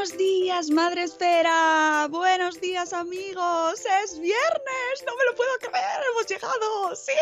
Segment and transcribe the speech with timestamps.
[0.00, 2.08] Buenos días, Madre Esfera.
[2.08, 3.80] Buenos días, amigos.
[4.02, 5.04] Es viernes.
[5.06, 6.00] No me lo puedo creer.
[6.10, 6.96] Hemos llegado.
[6.96, 7.12] Sí,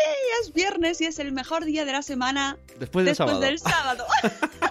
[0.41, 2.57] es viernes y es el mejor día de la semana.
[2.77, 3.41] Después del sábado.
[3.41, 4.05] del sábado.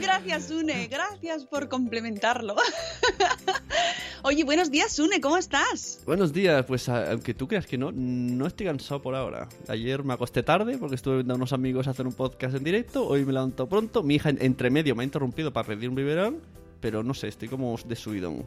[0.00, 0.86] Gracias, Sune.
[0.88, 2.56] Gracias por complementarlo.
[4.24, 5.20] Oye, buenos días, Sune.
[5.20, 6.00] ¿Cómo estás?
[6.06, 9.48] Buenos días, pues a- aunque tú creas que no, no estoy cansado por ahora.
[9.68, 13.06] Ayer me acosté tarde porque estuve viendo a unos amigos hacer un podcast en directo.
[13.06, 14.02] Hoy me levanto pronto.
[14.02, 16.40] Mi hija en- entre medio me ha interrumpido para pedir un biberón.
[16.80, 18.44] Pero no sé, estoy como de subidón.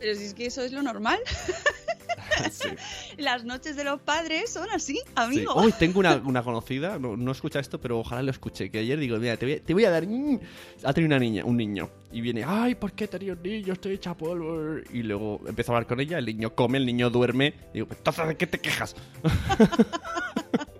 [0.00, 1.18] Pero si es que eso es lo normal.
[2.50, 2.68] Sí.
[3.16, 5.02] Las noches de los padres son así, Sí.
[5.14, 5.52] amigo.
[5.54, 8.70] Hoy tengo una, una conocida, no, no escucha esto, pero ojalá lo escuche.
[8.70, 10.06] Que ayer digo, mira, te voy, a- te voy a dar.
[10.06, 10.40] mm".
[10.84, 11.90] Ha tenido una niña, un niño.
[12.10, 13.72] Y viene, ay, ¿por qué he tenido un niño?
[13.74, 14.78] Estoy hecha polvo.
[14.92, 16.18] Y luego empezó a hablar con ella.
[16.18, 17.54] El niño come, el niño duerme.
[17.72, 18.96] Y digo, "Pues, entonces, ¿de qué te quejas?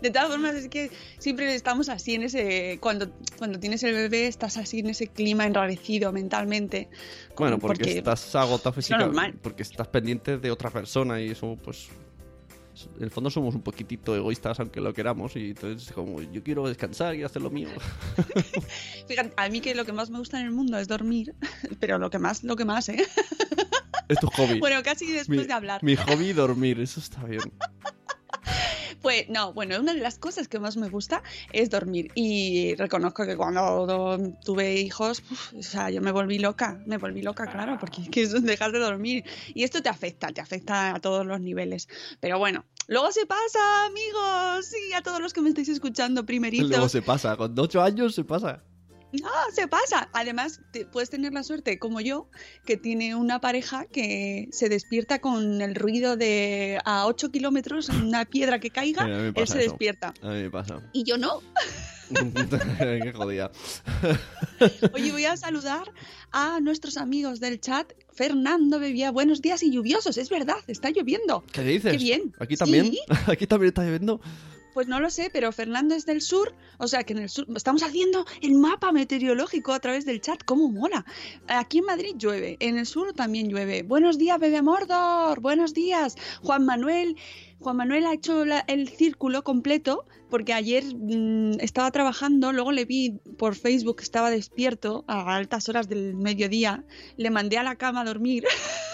[0.00, 2.78] De todas formas, es que siempre estamos así en ese.
[2.80, 6.88] Cuando, cuando tienes el bebé, estás así en ese clima enrarecido mentalmente.
[7.36, 9.38] Bueno, porque, Porque estás agotado físicamente.
[9.42, 11.88] Porque estás pendiente de otra persona y eso, pues.
[12.96, 15.36] En el fondo somos un poquitito egoístas, aunque lo queramos.
[15.36, 17.68] Y entonces, como yo quiero descansar y hacer lo mío.
[19.08, 21.34] Fíjate, a mí que lo que más me gusta en el mundo es dormir,
[21.80, 23.06] pero lo que más, lo que más, ¿eh?
[24.08, 24.58] es tu hobby.
[24.60, 25.84] Bueno, casi después mi, de hablar.
[25.84, 27.52] mi hobby dormir, eso está bien.
[29.02, 32.10] Pues no, bueno, una de las cosas que más me gusta es dormir.
[32.14, 35.22] Y reconozco que cuando tuve hijos,
[35.56, 38.02] o sea, yo me volví loca, me volví loca, claro, porque
[38.42, 39.24] dejar de dormir.
[39.54, 41.88] Y esto te afecta, te afecta a todos los niveles.
[42.20, 46.70] Pero bueno, luego se pasa, amigos, y a todos los que me estáis escuchando primerizos.
[46.70, 48.62] Luego se pasa, con 8 años se pasa.
[49.24, 50.08] Ah, se pasa.
[50.12, 52.28] Además, te- puedes tener la suerte, como yo,
[52.64, 58.24] que tiene una pareja que se despierta con el ruido de a 8 kilómetros, una
[58.24, 59.58] piedra que caiga, él se eso.
[59.58, 60.14] despierta.
[60.22, 60.80] A mí me pasa.
[60.92, 61.40] Y yo no.
[62.78, 63.50] Qué jodida.
[64.92, 65.90] Oye, voy a saludar
[66.30, 67.92] a nuestros amigos del chat.
[68.12, 70.18] Fernando Bebía, buenos días y lluviosos.
[70.18, 71.42] Es verdad, está lloviendo.
[71.52, 71.92] ¿Qué dices?
[71.92, 72.34] Qué bien.
[72.38, 72.86] Aquí también.
[72.92, 73.00] Sí.
[73.26, 74.20] Aquí también está lloviendo.
[74.74, 77.46] Pues no lo sé, pero Fernando es del sur, o sea que en el sur
[77.54, 81.04] estamos haciendo el mapa meteorológico a través del chat, cómo mola.
[81.46, 83.82] Aquí en Madrid llueve, en el sur también llueve.
[83.82, 86.16] Buenos días, bebé Mordor, buenos días.
[86.42, 87.16] Juan Manuel,
[87.60, 93.20] Juan Manuel ha hecho el círculo completo porque ayer mm, estaba trabajando, luego le vi
[93.36, 96.84] por Facebook que estaba despierto a altas horas del mediodía,
[97.18, 98.44] le mandé a la cama a dormir.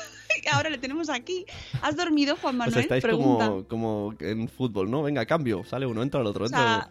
[0.49, 1.45] Ahora le tenemos aquí.
[1.83, 2.75] ¿Has dormido, Juan O Manuel?
[2.75, 3.47] sea, estáis Pregunta.
[3.47, 5.03] como, como en fútbol, ¿no?
[5.03, 5.65] Venga, cambio.
[5.65, 6.45] Sale uno, entra el otro.
[6.45, 6.91] O Entra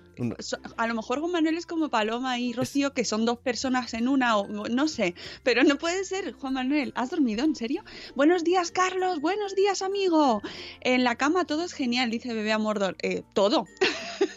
[0.78, 4.08] a lo mejor Juan Manuel es como Paloma y Rocío, que son dos personas en
[4.08, 5.14] una, o no sé,
[5.44, 6.92] pero no puede ser, Juan Manuel.
[6.96, 7.46] ¿Has dormido?
[7.46, 7.84] ¿En serio?
[8.16, 9.20] Buenos días, Carlos.
[9.22, 10.42] Buenos días, amigo.
[10.82, 12.96] En la cama todo es genial, dice Bebé a Mordor.
[13.02, 13.66] Eh, todo.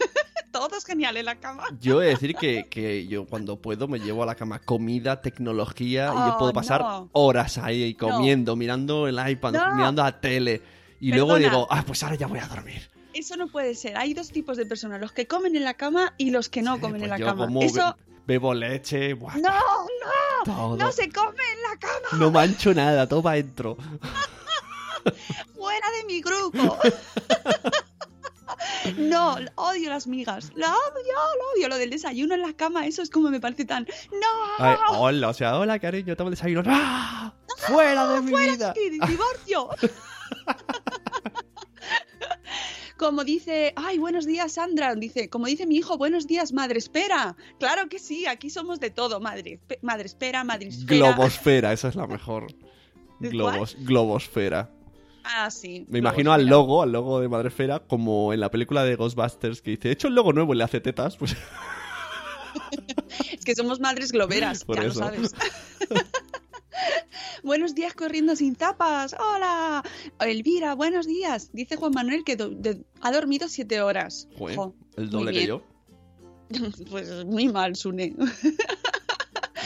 [0.67, 1.63] todo es genial en la cama.
[1.79, 5.21] Yo he de decir que, que yo cuando puedo me llevo a la cama comida,
[5.21, 7.09] tecnología y yo Oh, puedo pasar no.
[7.13, 9.75] horas ahí comiendo, mirando el iPad, No.
[9.75, 10.61] mirando la tele
[10.99, 12.89] y luego digo, ah, pues ahora ya voy a dormir.
[13.13, 13.97] Eso no puede ser.
[13.97, 16.75] Hay dos tipos de personas, los que comen en la cama y los que no
[16.75, 17.45] Sí, comen pues en la yo cama.
[17.47, 17.97] como Eso
[18.27, 19.15] Bebo leche.
[19.15, 20.45] buah, ¡No, no!
[20.45, 20.77] todo.
[20.77, 22.19] ¡No se come en la cama!
[22.19, 23.77] No mancho nada, todo para adentro.
[25.55, 26.77] ¡Fuera de mi grupo!
[28.97, 30.51] No, odio las migas.
[30.55, 31.69] Lo odio, lo odio.
[31.69, 33.87] Lo del desayuno en la cama, eso es como me parece tan.
[34.11, 34.27] ¡No!
[34.65, 36.63] Ay, hola, o sea, hola cariño, toma el desayuno.
[36.67, 37.33] ¡Ah!
[37.67, 38.73] ¡Fuera de mi ¡Fuera vida!
[38.73, 39.69] de aquí, divorcio!
[42.97, 44.93] Como dice, ay, buenos días, Sandra.
[44.93, 47.35] Dice, como dice mi hijo, buenos días, madre espera.
[47.59, 49.59] Claro que sí, aquí somos de todo, madre.
[49.81, 51.11] Madre espera, madre espera.
[51.11, 52.45] Globosfera, esa es la mejor.
[53.19, 54.69] ¿De Globos, globosfera.
[55.23, 55.85] Ah, sí.
[55.89, 59.71] Me imagino al logo, al logo de Madrefera, como en la película de Ghostbusters, que
[59.71, 61.17] dice, he hecho el logo nuevo y le hace tetas.
[61.17, 61.35] Pues
[63.31, 64.99] Es que somos madres globeras, Por ya eso.
[64.99, 65.31] lo sabes.
[67.43, 69.15] buenos días corriendo sin zapas.
[69.19, 69.83] Hola.
[70.19, 71.49] Elvira, buenos días.
[71.53, 74.27] Dice Juan Manuel que do- de- ha dormido siete horas.
[74.37, 75.63] Joder, Jo, el doble que yo.
[76.89, 78.13] Pues muy mal, Sune.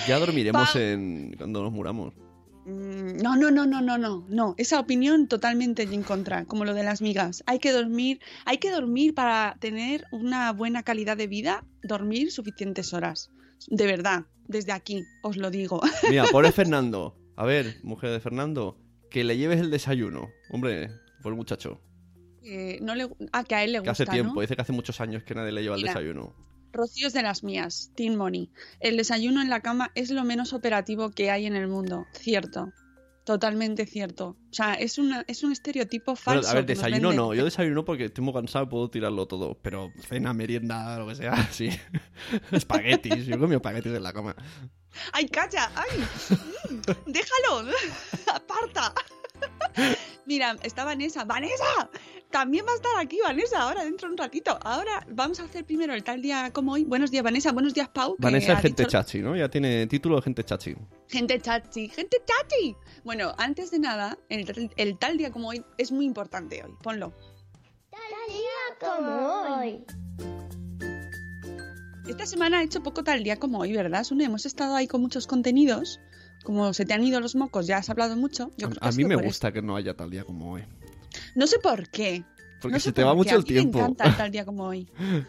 [0.07, 2.13] Ya dormiremos Pa- en cuando nos muramos.
[2.65, 4.55] Mm, No, no, no, no, no, no, no.
[4.57, 7.43] Esa opinión totalmente en contra, como lo de las migas.
[7.45, 12.93] Hay que dormir, hay que dormir para tener una buena calidad de vida, dormir suficientes
[12.93, 13.29] horas.
[13.67, 15.81] De verdad, desde aquí os lo digo.
[16.09, 17.15] Mira, pobre Fernando.
[17.37, 18.77] A ver, mujer de Fernando,
[19.09, 20.29] que le lleves el desayuno.
[20.49, 20.89] Hombre,
[21.21, 21.81] por el muchacho.
[22.43, 24.41] Eh, no le, ah, que a él le Que gusta, hace tiempo, ¿no?
[24.41, 25.89] dice que hace muchos años que nadie le lleva Mira.
[25.91, 26.35] el desayuno.
[26.75, 28.51] Rocío es de las mías, Team Money.
[28.79, 32.05] El desayuno en la cama es lo menos operativo que hay en el mundo.
[32.13, 32.71] Cierto.
[33.23, 34.37] Totalmente cierto.
[34.51, 36.49] O sea, es, una, es un estereotipo Bueno, falso.
[36.51, 37.33] a ver, desayuno no.
[37.33, 39.57] Yo desayuno porque estoy muy cansado, puedo tirarlo todo.
[39.63, 41.69] Pero cena, merienda, lo que sea, sí.
[42.51, 43.25] espaguetis.
[43.25, 44.35] Yo comí espaguetis en la cama.
[45.11, 45.71] ¡Ay, calla!
[45.75, 45.99] ¡Ay!
[46.69, 47.71] Mm, ¡Déjalo!
[48.33, 48.93] ¡Aparta!
[50.27, 51.25] Mira, está Vanessa.
[51.25, 51.89] ¡Vanessa!
[52.35, 54.59] También va a estar aquí, Vanessa, ahora dentro de un ratito.
[54.61, 56.83] Ahora vamos a hacer primero el tal día como hoy.
[56.83, 57.53] Buenos días, Vanessa.
[57.53, 58.17] Buenos días, Pau.
[58.19, 59.37] Vanessa es gente dicho- chachi, ¿no?
[59.37, 60.75] Ya tiene título de gente chachi.
[61.07, 62.75] Gente chachi, gente chachi.
[63.05, 66.73] Bueno, antes de nada, el, el tal día como hoy es muy importante hoy.
[66.83, 67.13] Ponlo.
[67.89, 69.85] Tal día como hoy.
[72.09, 74.25] Esta semana ha hecho poco tal día como hoy, ¿verdad, Sune?
[74.25, 76.01] Hemos estado ahí con muchos contenidos.
[76.43, 78.51] Como se te han ido los mocos, ya has hablado mucho.
[78.57, 80.63] Yo creo que A, a mí me gusta que no haya tal día como hoy.
[81.35, 82.23] No sé por qué.
[82.61, 83.79] Porque No se te por va mucho el mí Me tiempo.
[83.79, 84.89] encanta el tal día como hoy.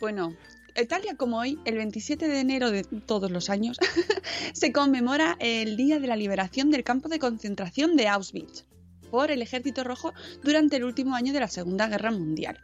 [0.00, 0.36] Bueno,
[0.88, 3.78] tal día como hoy, el 27 de enero de todos los años,
[4.52, 8.64] se conmemora el Día de la Liberación del campo de concentración de Auschwitz
[9.10, 10.12] por el Ejército Rojo
[10.44, 12.58] durante el último año de la Segunda Guerra Mundial.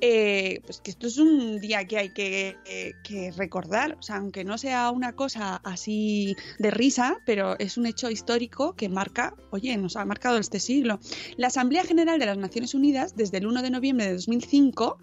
[0.00, 4.16] Eh, pues que esto es un día que hay que, eh, que recordar, o sea,
[4.16, 9.34] aunque no sea una cosa así de risa, pero es un hecho histórico que marca,
[9.50, 11.00] oye, nos ha marcado este siglo.
[11.36, 14.98] La Asamblea General de las Naciones Unidas, desde el 1 de noviembre de 2005,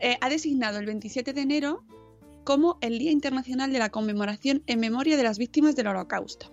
[0.00, 1.84] eh, ha designado el 27 de enero
[2.44, 6.50] como el Día Internacional de la Conmemoración en memoria de las víctimas del Holocausto.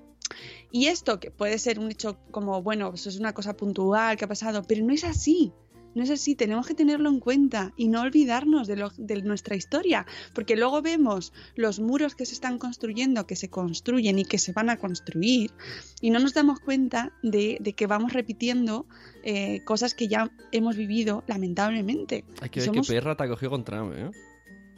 [0.71, 4.25] Y esto, que puede ser un hecho como, bueno, pues es una cosa puntual que
[4.25, 5.53] ha pasado, pero no es así.
[5.97, 9.55] No es así, tenemos que tenerlo en cuenta y no olvidarnos de, lo- de nuestra
[9.55, 14.37] historia, porque luego vemos los muros que se están construyendo, que se construyen y que
[14.37, 15.51] se van a construir,
[15.99, 18.85] y no nos damos cuenta de, de que vamos repitiendo
[19.23, 22.23] eh, cosas que ya hemos vivido, lamentablemente.
[22.41, 24.11] Hay que ver somos- qué perra te ha cogido con Trump, ¿eh?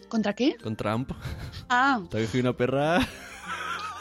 [0.08, 0.56] ¿Contra qué?
[0.64, 1.12] Con Trump.
[1.70, 3.00] Ah, Te ha cogido una perra.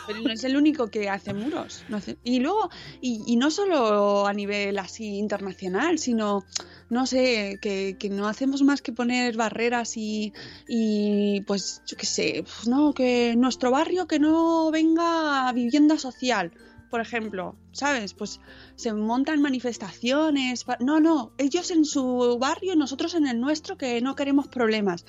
[0.08, 1.84] Pero no es el único que hace muros.
[2.24, 6.44] Y luego, y, no solo a nivel así internacional, sino,
[6.88, 10.32] no sé, que, no hacemos más que poner barreras y,
[10.66, 16.52] y pues, yo qué sé, pues, no, que nuestro barrio que no venga vivienda social.
[16.90, 18.14] Por ejemplo, ¿sabes?
[18.14, 18.40] Pues
[18.74, 20.64] se montan manifestaciones.
[20.80, 25.04] No, no, ellos en su barrio, nosotros en el nuestro, que no queremos problemas.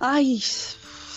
[0.00, 0.42] Ay,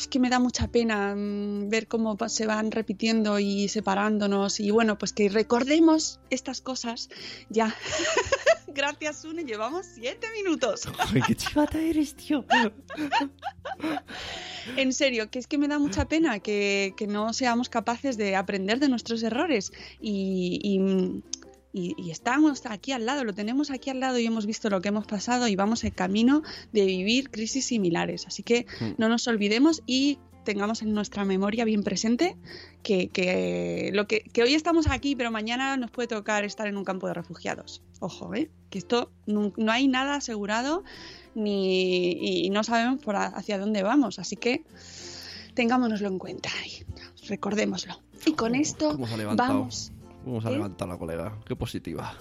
[0.05, 4.59] es que me da mucha pena mm, ver cómo se van repitiendo y separándonos.
[4.59, 7.09] Y bueno, pues que recordemos estas cosas
[7.49, 7.75] ya.
[8.67, 10.83] Gracias, Sune, llevamos siete minutos.
[10.99, 12.45] Ay, qué chivata eres, tío.
[14.77, 18.35] En serio, que es que me da mucha pena que, que no seamos capaces de
[18.35, 19.71] aprender de nuestros errores.
[20.01, 21.23] Y, y-
[21.77, 24.79] y- y estamos aquí al lado, lo tenemos aquí al lado y hemos visto lo
[24.81, 26.41] que hemos pasado y vamos en camino
[26.71, 28.25] de vivir crisis similares.
[28.27, 28.91] Así que Mm.
[28.97, 32.37] no nos olvidemos y tengamos en nuestra memoria bien presente
[32.83, 36.77] que, que lo que, que hoy estamos aquí, pero mañana nos puede tocar estar en
[36.77, 37.81] un campo de refugiados.
[37.99, 38.49] Ojo, ¿eh?
[38.69, 40.83] que esto no, no hay nada asegurado
[41.33, 42.11] ni,
[42.45, 44.19] y no sabemos por a- hacia dónde vamos.
[44.19, 44.63] Así que
[45.55, 46.85] tengámonoslo en cuenta y
[47.27, 47.99] recordémoslo.
[48.25, 49.67] Y con esto ¿Cómo se ha levantado?
[50.25, 50.41] Vamos.
[50.41, 50.53] ¿Cómo se ha ¿Eh?
[50.55, 51.37] levantado la colega?
[51.45, 52.13] Qué positiva.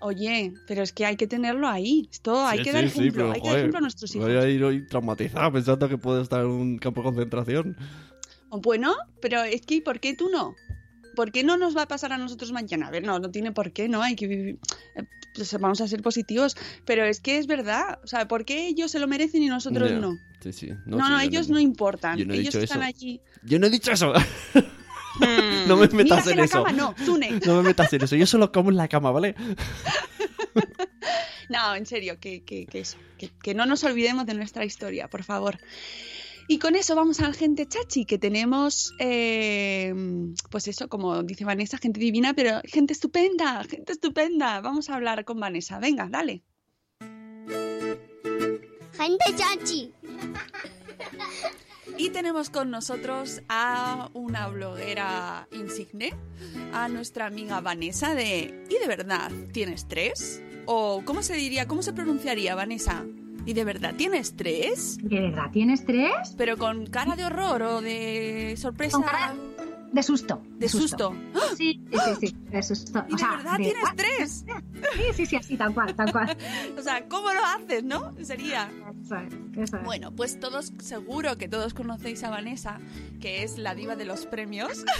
[0.00, 2.08] Oye, pero es que hay que tenerlo ahí.
[2.10, 3.22] Esto hay Sí, que dar sí, sí, ejemplo.
[3.24, 4.26] pero, hay que dar joder, ejemplo a nuestros hijos.
[4.28, 7.76] Voy a ir hoy traumatizado pensando que puedo estar en un campo de concentración.
[8.50, 10.54] Bueno, pero es que ¿por qué tú no?
[11.14, 12.88] ¿Por qué no nos va a pasar a nosotros mañana?
[12.88, 14.02] A ver, no, no tiene por qué, ¿no?
[14.02, 14.58] Hay que vivir.
[14.96, 16.56] eh, pues vamos a ser positivos.
[16.84, 17.98] Pero es que es verdad.
[18.02, 19.98] O sea, ¿por qué ellos se lo merecen y nosotros Ya.
[19.98, 20.16] no?
[20.42, 20.68] Sí, sí.
[20.84, 22.18] No, sí, no, ellos no importan.
[22.18, 22.88] yo no he ellos dicho están eso.
[22.88, 23.20] allí.
[23.44, 24.12] Yo no he dicho eso.
[25.66, 26.64] no me metas en en la eso.
[26.64, 26.72] cama,
[27.46, 28.16] no, me metas en eso.
[28.16, 29.34] Yo solo como en la cama, ¿vale?
[31.48, 35.08] No, en serio, que, que, que eso, que, que no nos olvidemos de nuestra historia,
[35.08, 35.58] por favor.
[36.48, 39.94] Y con eso vamos al gente chachi, que tenemos, eh,
[40.50, 44.60] pues eso, como dice Vanessa, gente divina, pero gente estupenda, gente estupenda.
[44.60, 45.78] Vamos a hablar con Vanessa.
[45.78, 46.42] Venga, dale.
[48.98, 49.92] Gente chachi.
[52.02, 56.12] Y tenemos con nosotros a una bloguera insigne,
[56.72, 60.42] a nuestra amiga Vanessa de ¿Y de verdad tienes tres?
[60.66, 63.04] O ¿cómo se diría, cómo se pronunciaría Vanessa?
[63.46, 64.98] ¿Y de verdad tienes tres?
[65.00, 66.34] ¿De verdad tienes tres?
[66.36, 68.96] Pero con cara de horror o de sorpresa.
[68.96, 69.36] Con cara
[69.92, 70.42] de susto.
[70.58, 71.14] De susto.
[71.56, 73.04] Sí, sí, sí, sí, de susto.
[73.08, 74.44] ¿Y O de sea, verdad de- tienes tres?
[74.96, 76.36] Sí, sí, sí, así, tal cual, tal cual.
[76.78, 78.14] O sea, ¿cómo lo haces, no?
[78.22, 78.70] Sería.
[79.04, 79.84] Eso es, eso es.
[79.84, 82.78] Bueno, pues todos, seguro que todos conocéis a Vanessa,
[83.20, 84.84] que es la diva de los premios.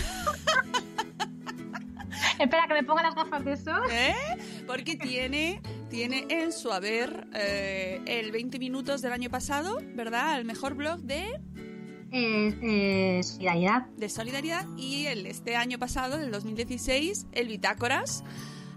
[2.39, 3.83] Espera, que me ponga las gafas de sol.
[3.91, 4.15] ¿Eh?
[4.67, 10.39] Porque tiene, tiene en su haber eh, el 20 minutos del año pasado, ¿verdad?
[10.39, 11.41] El mejor blog de,
[12.13, 13.87] Eh, eh, solidaridad.
[13.97, 18.23] de solidaridad y el este año pasado, del 2016, el Bitácoras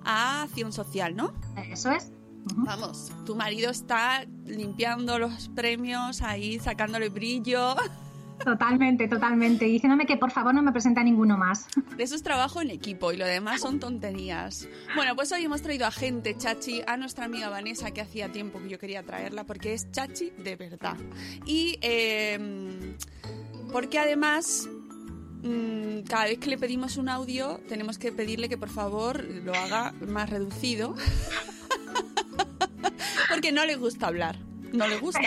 [0.06, 1.34] a Acción Social, ¿no?
[1.70, 2.12] Eso es.
[2.56, 7.76] Vamos, tu marido está limpiando los premios ahí, sacándole brillo.
[8.44, 9.66] Totalmente, totalmente.
[9.66, 11.68] Diciéndome que por favor no me presenta ninguno más.
[11.98, 14.68] Eso es trabajo en equipo y lo demás son tonterías.
[14.96, 18.60] Bueno, pues hoy hemos traído a gente chachi, a nuestra amiga Vanessa, que hacía tiempo
[18.60, 20.98] que yo quería traerla, porque es chachi de verdad.
[21.46, 22.96] Y eh,
[23.72, 24.68] porque además,
[25.44, 29.54] mm, cada vez que le pedimos un audio, tenemos que pedirle que por favor lo
[29.54, 30.96] haga más reducido.
[33.30, 34.38] porque no le gusta hablar.
[34.72, 35.22] No le gusta.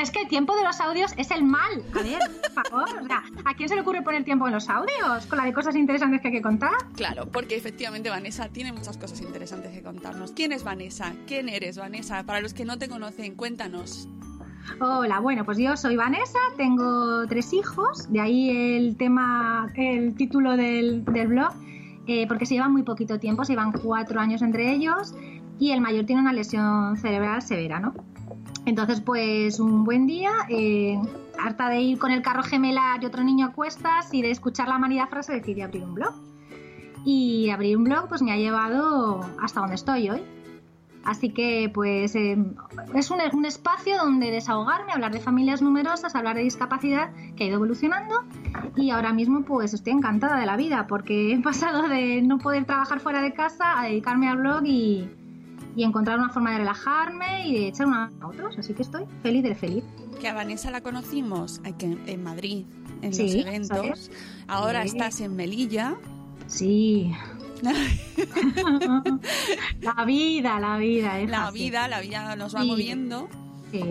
[0.00, 1.82] Es que el tiempo de los audios es el mal.
[1.94, 2.18] A ver,
[2.54, 3.02] por favor.
[3.02, 5.26] O sea, ¿a quién se le ocurre poner tiempo en los audios?
[5.26, 6.72] Con la de cosas interesantes que hay que contar.
[6.94, 10.32] Claro, porque efectivamente Vanessa tiene muchas cosas interesantes que contarnos.
[10.32, 11.12] ¿Quién es Vanessa?
[11.26, 12.24] ¿Quién eres, Vanessa?
[12.24, 14.08] Para los que no te conocen, cuéntanos.
[14.80, 20.56] Hola, bueno, pues yo soy Vanessa, tengo tres hijos, de ahí el tema, el título
[20.56, 21.52] del, del blog,
[22.06, 25.14] eh, porque se llevan muy poquito tiempo, se llevan cuatro años entre ellos
[25.58, 27.94] y el mayor tiene una lesión cerebral severa, ¿no?
[28.66, 31.00] Entonces, pues un buen día, eh,
[31.38, 34.66] harta de ir con el carro gemelar y otro niño a cuestas y de escuchar
[34.66, 36.12] la manida frase, decidí abrir un blog.
[37.04, 40.20] Y abrir un blog pues me ha llevado hasta donde estoy hoy.
[41.04, 42.36] Así que pues eh,
[42.92, 47.46] es un, un espacio donde desahogarme, hablar de familias numerosas, hablar de discapacidad que ha
[47.46, 48.24] ido evolucionando
[48.74, 52.64] y ahora mismo pues estoy encantada de la vida porque he pasado de no poder
[52.64, 55.08] trabajar fuera de casa a dedicarme al blog y,
[55.76, 58.58] y encontrar una forma de relajarme y de echar una a otros.
[58.58, 59.84] Así que estoy feliz de feliz.
[60.20, 62.64] Que a Vanessa la conocimos aquí en Madrid,
[63.02, 64.10] en Sí, los eventos.
[64.48, 64.88] Ahora Sí.
[64.88, 65.94] estás en Melilla.
[66.46, 67.12] Sí.
[69.80, 71.18] la vida, la vida.
[71.20, 71.58] es La así.
[71.58, 72.68] vida, la vida nos va Sí.
[72.68, 73.28] moviendo,
[73.70, 73.82] Sí.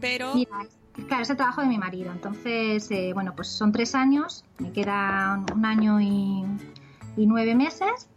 [0.00, 0.66] pero Mira,
[1.06, 2.10] claro, es el trabajo de mi marido.
[2.12, 6.44] Entonces, eh, bueno, pues son tres años, me quedan un año y,
[7.16, 8.08] y nueve meses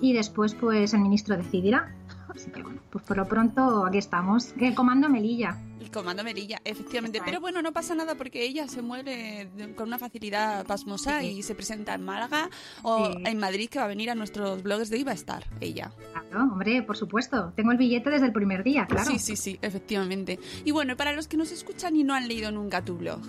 [0.00, 1.94] y después pues el ministro decidirá.
[2.34, 4.54] Así que bueno, pues por lo pronto aquí estamos.
[4.58, 5.58] El comando Melilla.
[5.80, 7.20] el comando Melilla, efectivamente.
[7.24, 11.26] Pero bueno, no pasa nada porque ella se mueve con una facilidad pasmosa Sí.
[11.38, 12.48] y se presenta en Málaga
[12.82, 13.22] o Sí.
[13.24, 15.90] en Madrid, que va a venir a nuestros blogs de Iba a estar ella.
[16.12, 17.52] Claro, hombre, por supuesto.
[17.56, 19.10] Tengo el billete desde el primer día, claro.
[19.10, 20.38] Sí, sí, sí, efectivamente.
[20.64, 23.20] Y bueno, para los que nos escuchan y no han leído nunca tu blog,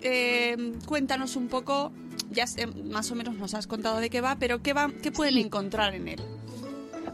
[0.00, 1.92] eh, cuéntanos un poco,
[2.30, 5.12] ya sé, más o menos nos has contado de qué va, pero qué, va, qué
[5.12, 5.40] pueden Sí.
[5.42, 6.20] encontrar en él.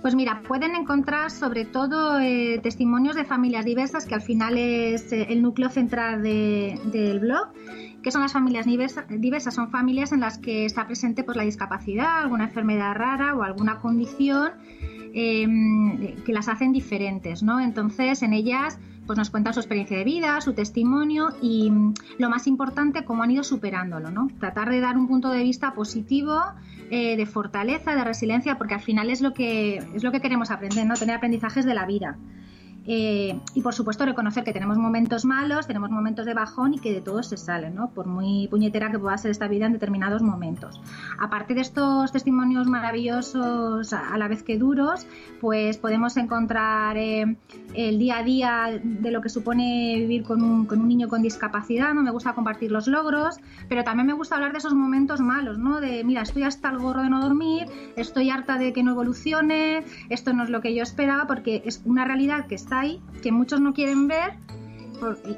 [0.02, 5.12] Pues mira, pueden encontrar sobre todo eh, testimonios de familias diversas, que al final es
[5.12, 7.48] eh, el núcleo central de- del blog.
[8.00, 9.54] que son las familias diversa- diversas?
[9.54, 13.80] Son familias en las que está presente pues, la discapacidad, alguna enfermedad rara o alguna
[13.80, 14.52] condición
[15.14, 17.58] eh, que las hacen diferentes, ¿no?
[17.58, 18.78] Entonces, en ellas
[19.08, 23.22] pues nos cuentan su experiencia de vida, su testimonio y mm, lo más importante, cómo
[23.22, 24.28] han ido superándolo, ¿no?
[24.38, 26.38] Tratar de dar un punto de vista positivo,
[26.90, 30.50] eh, de fortaleza, de resiliencia, porque al final es lo que es lo que queremos
[30.50, 30.92] aprender, ¿no?
[30.94, 32.18] Tener aprendizajes de la vida.
[32.90, 36.90] Eh, y por supuesto reconocer que tenemos momentos malos, tenemos momentos de bajón y que
[36.90, 37.90] de todo se sale, ¿no?
[37.90, 40.80] Por muy puñetera que pueda ser esta vida en determinados momentos.
[41.20, 45.06] Aparte de estos testimonios maravillosos a la vez que duros,
[45.38, 47.36] pues podemos encontrar eh,
[47.74, 51.20] el día a día de lo que supone vivir con un, con un, niño con
[51.20, 52.02] discapacidad, ¿no?
[52.02, 53.36] Me gusta compartir los logros,
[53.68, 55.82] pero también me gusta hablar de esos momentos malos, ¿no?
[55.82, 57.66] De, mira, estoy hasta el gorro de no dormir,
[57.96, 61.82] estoy harta de que no evolucione, esto no es lo que yo esperaba, porque es
[61.84, 62.77] una realidad que está
[63.22, 64.34] que muchos no quieren ver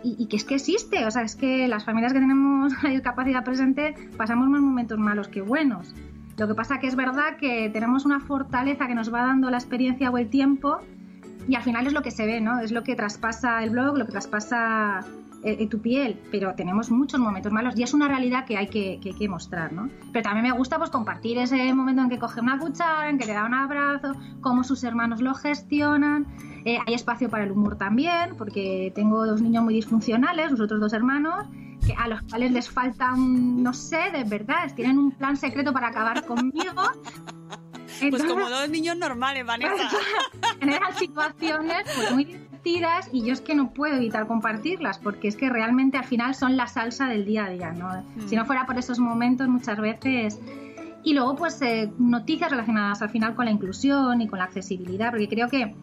[0.03, 1.05] y, que es que existe.
[1.07, 5.29] O sea, es que las familias que tenemos la discapacidad presente pasamos más momentos malos
[5.29, 5.95] que buenos.
[6.37, 9.59] Lo que pasa que es verdad que tenemos una fortaleza que nos va dando la
[9.59, 10.79] experiencia o el tiempo
[11.49, 12.61] y al final es lo que se ve, ¿no?
[12.61, 15.05] Es lo que traspasa el blog, lo que traspasa
[15.43, 19.01] eh, tu piel, pero tenemos muchos momentos malos y es una realidad que hay que,
[19.01, 19.89] que, mostrar, ¿no?
[20.13, 23.27] Pero también me gusta pues compartir ese momento en que coge una cuchara, en que
[23.27, 26.27] le da un abrazo, cómo sus hermanos lo gestionan.
[26.65, 30.79] Eh, hay espacio para el humor también, porque tengo dos niños muy disfuncionales, los otros
[30.79, 31.47] dos hermanos,
[31.87, 35.73] que a los cuales les falta un, no sé, de verdad, tienen un plan secreto
[35.73, 36.83] para acabar conmigo.
[38.11, 39.89] pues como dos niños normales, Vanessa.
[40.61, 45.37] Generan situaciones pues, muy divertidas y yo es que no puedo evitar compartirlas porque es
[45.37, 47.89] que realmente al final son la salsa del día a día, ¿no?
[47.89, 48.29] Hmm.
[48.29, 50.41] Si no fuera por esos momentos muchas veces...
[51.03, 55.09] Y luego pues eh, noticias relacionadas al final con la inclusión y con la accesibilidad,
[55.09, 55.75] porque creo que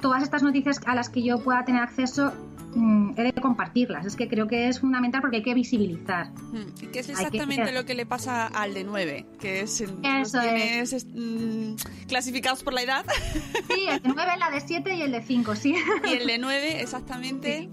[0.00, 2.32] todas estas noticias a las que yo pueda tener acceso
[2.74, 4.06] mm, he de compartirlas.
[4.06, 6.32] Es que creo que es fundamental porque hay que visibilizar.
[6.80, 9.26] ¿Y qué es exactamente lo que le pasa al de 9?
[9.40, 11.06] Que es el, Eso es.
[11.12, 11.74] Mm,
[12.08, 13.04] clasificados por la edad.
[13.72, 15.74] Sí, el de 9, la de 7 y el de 5, sí.
[16.04, 17.70] Y el de 9, exactamente.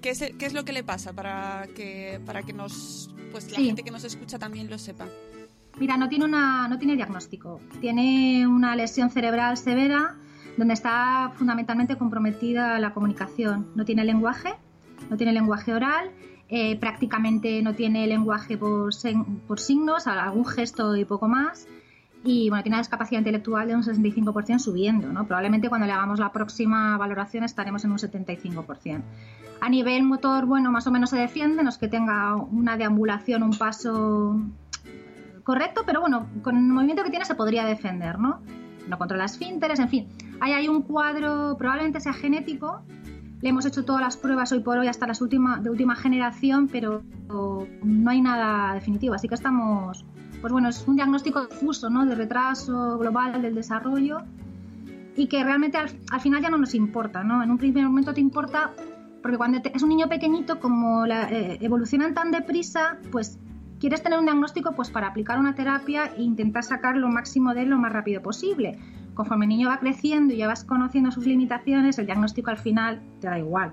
[0.00, 3.58] ¿Qué, es, ¿Qué es lo que le pasa para que, para que nos, pues la
[3.58, 5.06] gente que nos escucha también lo sepa?
[5.78, 7.60] Mira, no tiene, una, no tiene diagnóstico.
[7.80, 10.16] Tiene una lesión cerebral severa
[10.56, 13.68] donde está fundamentalmente comprometida la comunicación.
[13.74, 14.54] No tiene lenguaje,
[15.10, 16.10] no tiene lenguaje oral,
[16.48, 18.90] eh, prácticamente no tiene lenguaje por,
[19.46, 21.66] por signos, algún gesto y poco más.
[22.24, 25.26] Y bueno, tiene una discapacidad intelectual de un 65% subiendo, ¿no?
[25.26, 29.02] Probablemente cuando le hagamos la próxima valoración estaremos en un 75%.
[29.60, 33.42] A nivel motor, bueno, más o menos se defiende, no es que tenga una deambulación,
[33.42, 34.40] un paso
[35.42, 38.40] correcto, pero bueno, con el movimiento que tiene se podría defender, ¿no?
[38.88, 40.08] No controla esfínteres, en fin.
[40.40, 42.82] Ahí hay un cuadro, probablemente sea genético.
[43.40, 46.68] Le hemos hecho todas las pruebas hoy por hoy hasta las últimas de última generación,
[46.68, 47.02] pero
[47.82, 49.14] no hay nada definitivo.
[49.14, 50.04] Así que estamos,
[50.40, 52.06] pues bueno, es un diagnóstico difuso, ¿no?
[52.06, 54.18] De retraso global del desarrollo
[55.16, 55.90] y que realmente al,
[56.20, 57.42] final ya no nos importa, ¿no?
[57.42, 58.72] En un primer momento te importa
[59.22, 63.38] porque cuando es un niño pequeñito, como la, eh, evolucionan tan deprisa, pues
[63.82, 67.62] quieres tener un diagnóstico pues para aplicar una terapia e intentar sacar lo máximo de
[67.62, 68.78] él lo más rápido posible
[69.14, 73.02] conforme el niño va creciendo y ya vas conociendo sus limitaciones, el diagnóstico al final
[73.20, 73.72] te da igual.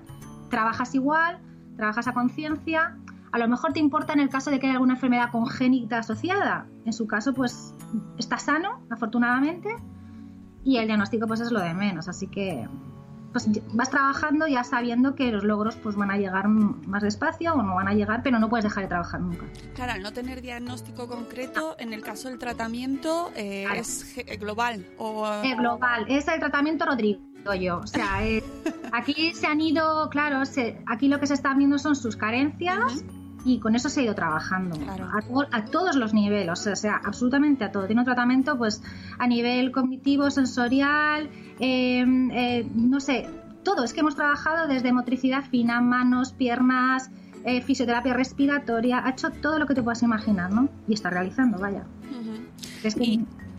[0.50, 1.38] Trabajas igual,
[1.76, 2.96] trabajas a conciencia.
[3.32, 6.66] A lo mejor te importa en el caso de que haya alguna enfermedad congénita asociada.
[6.84, 7.74] En su caso, pues
[8.18, 9.68] está sano, afortunadamente,
[10.64, 12.08] y el diagnóstico pues es lo de menos.
[12.08, 12.68] Así que
[13.32, 17.62] pues vas trabajando ya sabiendo que los logros pues van a llegar más despacio o
[17.62, 19.46] no van a llegar, pero no puedes dejar de trabajar nunca.
[19.74, 25.28] Claro, al no tener diagnóstico concreto, en el caso del tratamiento eh, es global o
[25.42, 27.20] es global, es el tratamiento Rodrigo
[27.58, 28.18] yo, o sea,
[28.92, 30.42] aquí se han ido, claro,
[30.86, 33.04] aquí lo que se está viendo son sus carencias.
[33.44, 34.76] Y con eso se ha ido trabajando
[35.50, 37.86] a, todos los niveles, o sea, absolutamente a todo.
[37.86, 38.82] Tiene un tratamiento pues
[39.18, 43.28] a nivel cognitivo, sensorial, eh, eh, no sé,
[43.62, 43.84] todo.
[43.84, 47.10] Es que hemos trabajado desde motricidad fina, manos, piernas,
[47.44, 50.68] eh, fisioterapia respiratoria, ha hecho todo lo que te puedas imaginar, ¿no?
[50.86, 51.84] Y está realizando, vaya.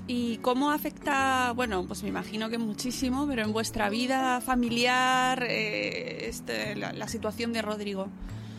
[0.08, 6.76] ¿Y, cómo afecta, bueno, pues me imagino que muchísimo, pero en vuestra vida familiar, este,
[6.76, 8.08] la, situación de Rodrigo?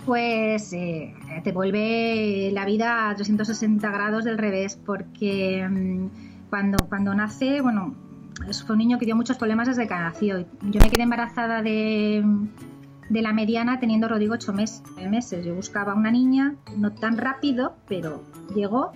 [0.07, 7.61] Pues te vuelve la vida a 360 grados del revés, porque mm, cuando, cuando nace,
[7.61, 7.95] bueno,
[8.67, 10.41] fue un niño que dio muchos problemas desde que nació.
[10.63, 12.25] Yo me quedé embarazada de,
[13.09, 15.45] de la mediana teniendo Rodrigo ocho meses.
[15.45, 18.23] Yo buscaba una niña, no tan rápido, pero
[18.55, 18.93] llegó.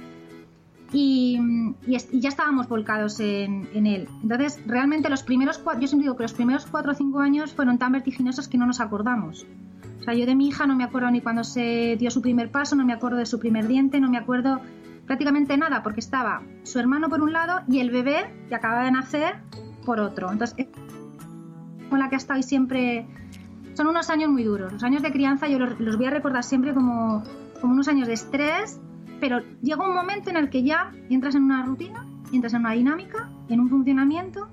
[0.93, 1.39] Y,
[1.87, 4.09] y, ya estábamos volcados en, en, él.
[4.23, 7.53] Entonces, realmente los primeros cuatro, yo siempre digo que los primeros cuatro o cinco años
[7.53, 9.47] fueron tan vertiginosos que no nos acordamos.
[10.07, 12.77] Sea, yo de mi hija no me acuerdo ni cuando se dio su primer paso,
[12.77, 14.61] no me acuerdo de su primer diente, no me acuerdo
[15.05, 18.93] prácticamente nada, porque estaba su hermano por un lado y el bebé que acaba de
[18.93, 19.35] nacer
[19.85, 20.31] por otro.
[20.31, 20.69] Entonces,
[21.91, 23.09] con la que ha estado y siempre...
[23.75, 24.73] Son unos años muy duros.
[24.73, 27.25] Los años de crianza yo los, voy a recordar siempre como,
[27.61, 28.81] como unos años de estrés,
[29.19, 32.73] pero llega un momento en el que ya entras en una rutina, entras en una
[32.73, 34.47] dinámica, en un funcionamiento,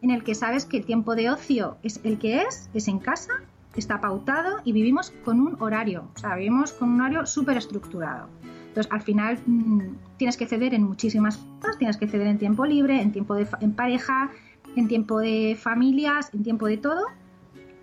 [0.00, 2.98] en el que sabes que el tiempo de ocio es el que es, es en
[2.98, 3.34] casa,
[3.78, 8.28] está pautado y vivimos con un horario, o sea, vivimos con un horario súper estructurado.
[8.68, 9.80] Entonces, al final mm,
[10.16, 13.46] tienes que ceder en muchísimas cosas, tienes que ceder en tiempo libre, en tiempo de
[13.60, 14.30] en pareja,
[14.76, 17.06] en tiempo de familias, en tiempo de todo,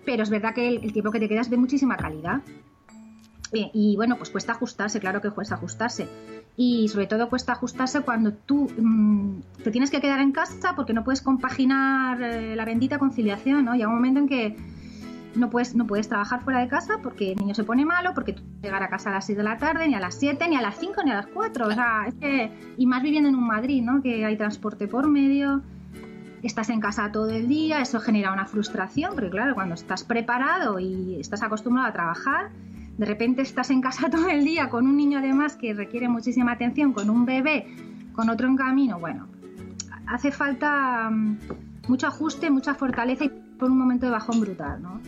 [0.04, 2.40] pero es verdad que el, tiempo que te queda es de muchísima calidad.
[3.52, 6.08] Eh, y bueno, pues cuesta ajustarse, claro que cuesta ajustarse.
[6.56, 10.94] Y sobre todo cuesta ajustarse cuando tú mm, te tienes que quedar en casa porque
[10.94, 13.74] no puedes compaginar eh, la bendita conciliación, ¿no?
[13.74, 14.56] Llega un momento en que
[15.36, 18.32] no puedes, no puedes trabajar fuera de casa porque el niño se pone malo, porque
[18.32, 20.56] tú llegar a casa a las 6 de la tarde, ni a las 7, ni
[20.56, 21.66] a las 5, ni a las 4.
[21.66, 22.06] O sea,
[22.76, 24.02] y más viviendo en un Madrid, ¿no?
[24.02, 25.62] Que hay transporte por medio,
[26.42, 30.78] estás en casa todo el día, eso genera una frustración, porque claro, cuando estás preparado
[30.78, 32.50] y estás acostumbrado a trabajar,
[32.96, 36.52] de repente estás en casa todo el día con un niño además que requiere muchísima
[36.52, 37.66] atención, con un bebé,
[38.14, 39.26] con otro en camino, bueno,
[40.06, 41.38] hace falta mm,
[41.88, 45.00] mucho ajuste, mucha fortaleza y por un momento de bajón brutal, ¿no?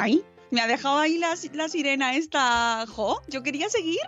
[0.00, 2.86] Ay, me ha dejado ahí la, sirena esta.
[2.86, 3.98] Jo, yo quería seguir.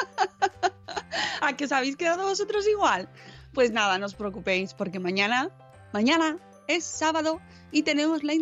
[1.42, 3.08] ¿A que os habéis quedado vosotros igual?
[3.52, 5.50] Pues nada, no os preocupéis, porque mañana,
[5.92, 7.40] mañana es sábado
[7.72, 8.34] y tenemos la,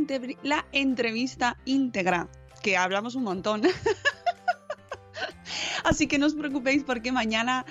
[0.42, 2.28] la entrevista íntegra,
[2.62, 3.62] que hablamos un montón.
[5.84, 7.64] Así que no os preocupéis porque mañana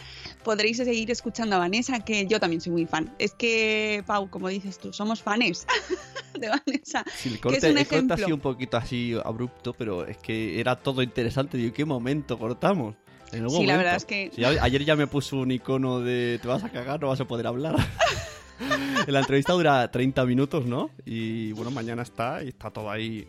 [0.44, 3.14] podréis seguir escuchando a Vanessa, que yo también soy muy fan.
[3.20, 5.66] Es que, Pau, como dices tú, somos fanes
[6.40, 7.04] de Vanessa.
[7.16, 8.14] Sí, el que corte, es un el corte ejemplo.
[8.16, 11.58] ha sido un poquito así abrupto, pero es que era todo interesante.
[11.58, 12.96] Digo, ¿qué momento cortamos?
[13.32, 16.64] Sí, la verdad es que- Sí, ayer ya me puso un icono de te vas
[16.64, 17.76] a cagar, no vas a poder hablar.
[19.08, 20.90] la entrevista dura 30 minutos, ¿no?
[21.06, 23.28] Y bueno, mañana está y está todo ahí.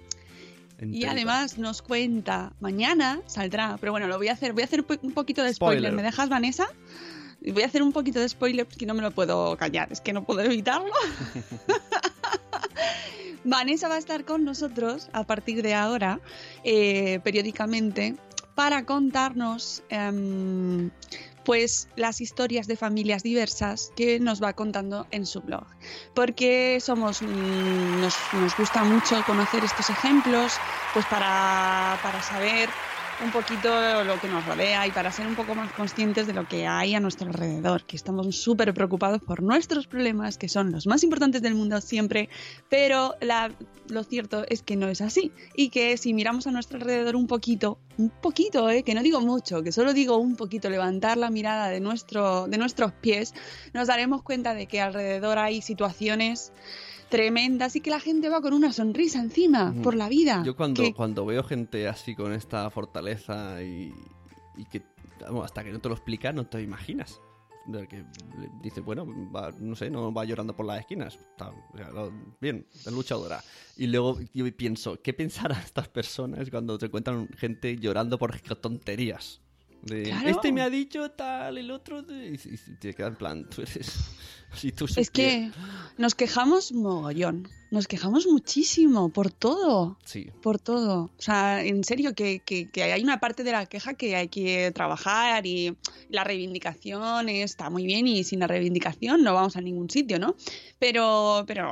[0.80, 4.80] Y además nos cuenta, mañana saldrá, pero bueno, lo voy a hacer, voy a hacer
[4.80, 5.80] un po- un poquito de spoiler.
[5.80, 5.92] Spoiler.
[5.96, 6.68] ¿Me dejas, Vanessa?
[7.52, 10.12] Voy a hacer un poquito de spoiler porque no me lo puedo callar, es que
[10.12, 10.92] no puedo evitarlo.
[13.44, 16.20] Vanessa va a estar con nosotros a partir de ahora,
[16.64, 18.16] eh, periódicamente,
[18.54, 20.90] para contarnos em,
[21.48, 25.64] pues las historias de familias diversas que nos va contando en su blog.
[26.14, 30.52] Porque somos mm, nos, nos gusta mucho conocer estos ejemplos,
[30.92, 32.68] pues para, para saber
[33.24, 36.46] un poquito lo que nos rodea y para ser un poco más conscientes de lo
[36.46, 40.86] que hay a nuestro alrededor, que estamos súper preocupados por nuestros problemas, que son los
[40.86, 42.28] más importantes del mundo siempre,
[42.68, 43.50] pero la-
[43.88, 47.26] lo cierto es que no es así y que si miramos a nuestro alrededor un
[47.26, 48.82] poquito, un poquito, ¿eh?
[48.84, 52.58] que no digo mucho, que solo digo un poquito, levantar la mirada de, nuestro, de
[52.58, 53.34] nuestros pies,
[53.72, 56.52] nos daremos cuenta de que alrededor hay situaciones
[57.08, 60.42] tremendas y que la gente va con una sonrisa encima por la vida.
[60.44, 63.92] Yo cuando, que- cuando veo gente así con esta fortaleza y,
[64.56, 64.82] y que
[65.42, 67.20] hasta que no te lo explican no te imaginas.
[67.66, 68.02] De que
[68.62, 71.14] dices, bueno, va- no sé, no va llorando por las esquinas.
[71.16, 71.52] Está,
[72.40, 73.42] bien, es luchadora.
[73.76, 79.42] Y luego yo pienso, ¿qué pensarán estas personas cuando se encuentran gente llorando por tonterías?
[79.82, 80.28] De, Claro.
[80.28, 82.02] Este me ha dicho tal, el otro...
[82.02, 82.34] de-", Y,
[82.70, 83.90] y te queda en plan, tú eres...
[84.54, 85.50] Si tú Es que
[85.98, 90.30] nos quejamos mogollón, nos quejamos muchísimo por todo, Sí.
[90.40, 91.10] por todo.
[91.18, 94.28] O sea, en serio, que, que- que hay una parte de la queja que hay
[94.28, 95.76] que trabajar y
[96.08, 100.34] la reivindicación está muy bien y sin la reivindicación no vamos a ningún sitio, ¿no?
[100.78, 101.68] Pero, pero,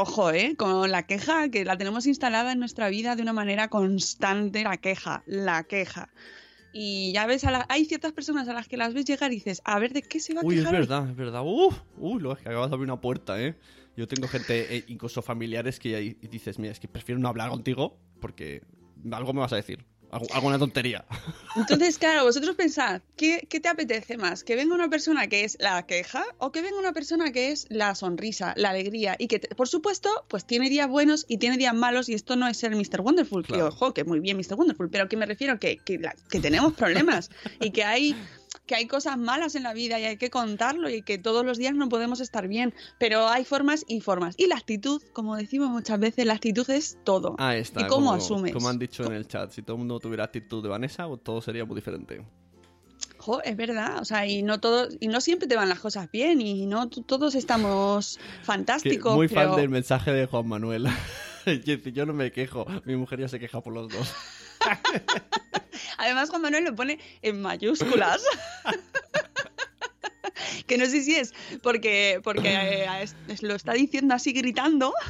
[0.00, 0.54] ojo, ¿eh?
[0.56, 4.76] Con la queja, que la tenemos instalada en nuestra vida de una manera constante, la
[4.76, 6.10] queja, la queja.
[6.72, 9.36] Y ya ves, a la- hay ciertas personas a las que las ves llegar y
[9.36, 10.80] dices, a ver, ¿de qué se va a Uy, es quejar hoy?
[10.80, 11.42] verdad, es verdad.
[11.44, 13.56] Uf, uy, lo es que acabas de abrir una puerta, ¿eh?
[13.96, 17.98] Yo tengo gente, eh, incluso familiares, que dices, mira, es que prefiero no hablar contigo
[18.20, 18.62] porque
[19.10, 19.84] algo me vas a decir.
[20.10, 21.04] Alguna tontería.
[21.56, 24.44] Entonces, claro, vosotros pensad, ¿qué, qué te apetece más?
[24.44, 27.66] ¿Que venga una persona que es la queja o que venga una persona que es
[27.70, 29.16] la sonrisa, la alegría?
[29.18, 32.36] Y que, te- por supuesto, pues tiene días buenos y tiene días malos y esto
[32.36, 33.00] no es ser Mr.
[33.00, 34.54] Wonderful, que ojo, que muy bien Mr.
[34.54, 38.16] Wonderful, pero que me refiero que, que, la- que tenemos problemas y que hay
[38.70, 41.58] que hay cosas malas en la vida y hay que contarlo y que todos los
[41.58, 44.36] días no podemos estar bien, pero hay formas y formas.
[44.38, 47.34] Y la actitud, como decimos muchas veces, la actitud es todo.
[47.40, 47.80] Ah, está.
[47.80, 48.52] ¿Y cómo como, asumes?
[48.52, 51.20] Como han dicho en el chat, si todo el mundo tuviera actitud de Vanessa, pues
[51.24, 52.24] todo sería muy diferente.
[53.18, 56.08] Jo, es verdad, o sea, y no todo, y no siempre te van las cosas
[56.12, 59.16] bien, y no todos estamos Que fantásticos.
[59.16, 60.86] muy pero- fan del mensaje de Juan Manuel.
[61.92, 64.14] Yo no me quejo, mi mujer ya se queja por los dos.
[65.98, 68.22] Además, Juan Manuel lo pone en mayúsculas.
[70.66, 72.86] que no sé si es porque, porque eh,
[73.28, 74.92] es- lo está diciendo así gritando.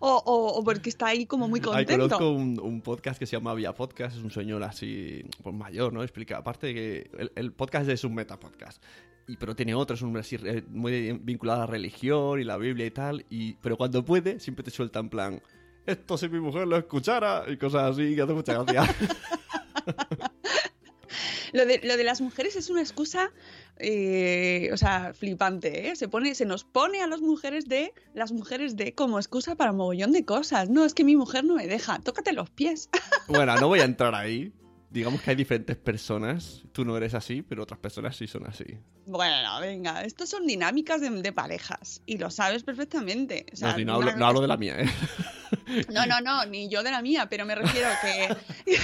[0.00, 1.92] o, o- o porque está ahí como muy Ay, contento.
[2.08, 5.92] conozco un, un podcast que se llama Vía Podcast, es un señor así, pues mayor,
[5.92, 6.02] ¿no?
[6.02, 8.82] Explica, aparte de que el, el podcast es un metapodcast,
[9.26, 10.36] y, pero tiene otro, es un así
[10.68, 14.64] muy vinculado a la religión y la Biblia y tal, y, pero cuando puede siempre
[14.64, 15.42] te suelta en plan,
[15.86, 18.82] esto si mi mujer lo escuchara, y cosas así, que hace mucha gracia.
[21.52, 23.32] Lo de, lo de las mujeres es una excusa,
[23.78, 25.96] eh, o sea, flipante, ¿eh?
[25.96, 29.72] Se, pone, se nos pone a las mujeres de, las mujeres de, como excusa para
[29.72, 30.68] mogollón de cosas.
[30.68, 32.88] No, es que mi mujer no me deja, tócate los pies.
[33.28, 34.52] bueno, no voy a entrar ahí.
[34.90, 38.64] Digamos que hay diferentes personas, tú no eres así, pero otras personas sí son así.
[39.06, 43.46] Bueno, venga, esto son dinámicas de, de parejas y lo sabes perfectamente.
[43.52, 44.86] O sea, no, hablo, una- no hablo de la mía, ¿eh?
[45.92, 48.28] No, no, no, ni yo de la mía, pero me refiero que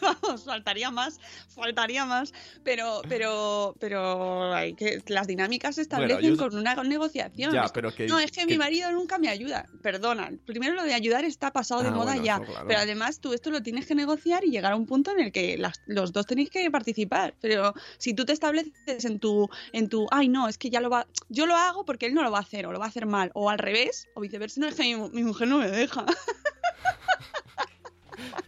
[0.00, 6.36] vamos, faltaría más, faltaría más, pero pero pero hay que las dinámicas se Bueno, establecen
[6.36, 7.52] yo- con una negociación.
[7.52, 9.66] Ya, Es- pero que- no, es que, que- mi marido nunca me ayuda.
[9.82, 12.66] Perdona, primero lo de ayudar está pasado de Ah, moda bueno, ya, claro.
[12.68, 15.32] pero además tú esto lo tienes que negociar y llegar a un punto en el
[15.32, 17.34] que las- los dos tenéis que participar.
[17.40, 20.90] Pero si tú te estableces en tu en tu, ay no, es que ya lo
[20.90, 22.88] va, yo lo hago porque él no lo va a hacer o lo va a
[22.88, 25.70] hacer mal o al revés o viceversa, no es que mi, mi mujer no me
[25.70, 26.04] deja.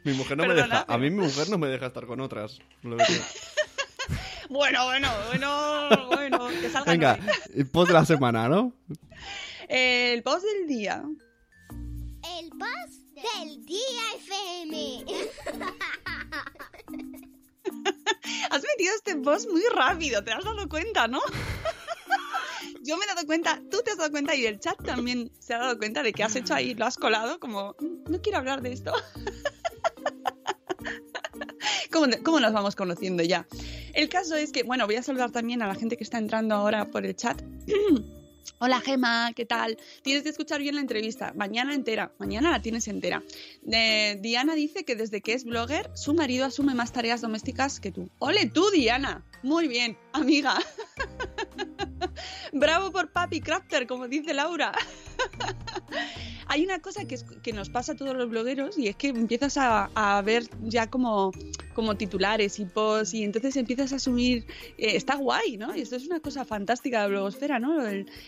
[0.05, 2.59] Mi mujer no me deja, a mí mi mujer no me deja estar con otras.
[2.83, 2.97] Lo
[4.51, 7.64] Bueno, bueno, bueno, bueno, que salga Venga, Noé.
[7.64, 8.75] post de la semana, ¿no?
[9.69, 11.03] El post del día.
[12.38, 15.05] El post del día FM.
[18.50, 21.20] Has metido este post muy rápido, te has dado cuenta, ¿no?
[22.83, 25.55] Yo me he dado cuenta, tú te has dado cuenta y el chat también se
[25.55, 28.38] ha dado cuenta de que has hecho ahí, lo has colado, como, "Mm, no quiero
[28.38, 28.92] hablar de esto.
[31.90, 33.46] ¿Cómo, cómo nos vamos conociendo ya?
[33.94, 36.55] El caso es que, bueno, voy a saludar también a la gente que está entrando
[36.55, 37.40] ahora por el chat.
[38.59, 39.78] Hola Gema, ¿qué tal?
[40.02, 43.22] Tienes que escuchar bien la entrevista, mañana entera, mañana la tienes entera.
[43.62, 48.11] Diana dice que desde que es blogger, su marido asume más tareas domésticas que tú.
[48.18, 49.24] ¡Ole tú, Diana!
[49.42, 50.59] Muy bien, amiga.
[52.52, 54.72] Bravo por Papi Crafter, como dice Laura.
[56.46, 59.09] Hay una cosa que, es- que nos pasa a todos los blogueros y es que
[59.09, 61.33] empiezas a, ver ya como,
[61.74, 64.46] como titulares y posts y entonces empiezas a asumir,
[64.78, 65.74] eh, está guay, ¿no?
[65.74, 67.78] Y esto es una cosa fantástica de la blogosfera, ¿no?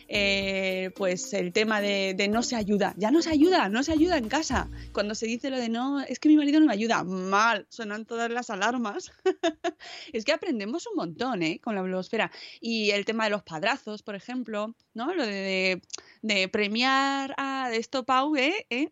[0.09, 4.18] Eh, pues el tema de, no se ayuda, ya no se ayuda, no se ayuda
[4.18, 4.68] en casa.
[4.92, 8.05] Cuando se dice lo de no, es que mi marido no me ayuda, mal, sonan
[8.05, 9.12] todas las alarmas.
[10.12, 11.61] es que aprendemos un montón, ¿eh?
[11.62, 12.31] Con la blogosfera.
[12.61, 15.15] Y el tema de los padrazos, por ejemplo, ¿no?
[15.15, 15.81] Lo de,
[16.23, 18.67] de, premiar a esto, Pau, ¿eh?
[18.71, 18.89] ¿eh?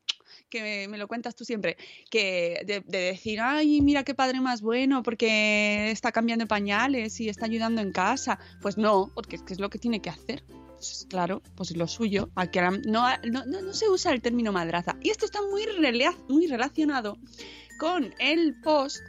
[0.49, 1.77] que me, lo cuentas tú siempre,
[2.11, 7.29] que de, de decir, ay, mira qué padre más bueno, porque está cambiando pañales y
[7.29, 8.39] está ayudando en casa.
[8.63, 10.45] Pues no, porque es que es lo que tiene que hacer.
[10.75, 12.31] Pues claro, pues lo suyo.
[12.35, 14.97] a que ahora no, no, no- no se usa el término madraza.
[15.03, 15.67] Y esto está muy,
[16.29, 17.19] muy relacionado
[17.79, 19.01] con el post.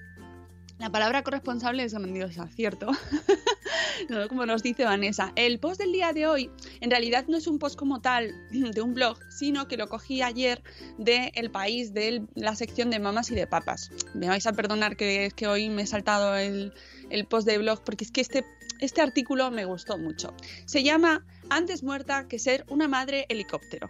[0.77, 2.91] La palabra corresponsable es grandiosa, ¿cierto?
[4.09, 5.31] No, como nos dice Vanessa.
[5.35, 8.81] El post del día de hoy en realidad no es un post como tal de
[8.81, 10.61] un blog, sino que lo cogí ayer
[10.97, 13.91] de El País, de la sección de mamas y de papas.
[14.13, 16.73] Me vais a perdonar que es que hoy me he saltado el,
[17.09, 18.45] el post de blog porque es que este,
[18.79, 20.33] este artículo me gustó mucho.
[20.65, 23.89] Se llama Antes muerta que ser una madre helicóptero.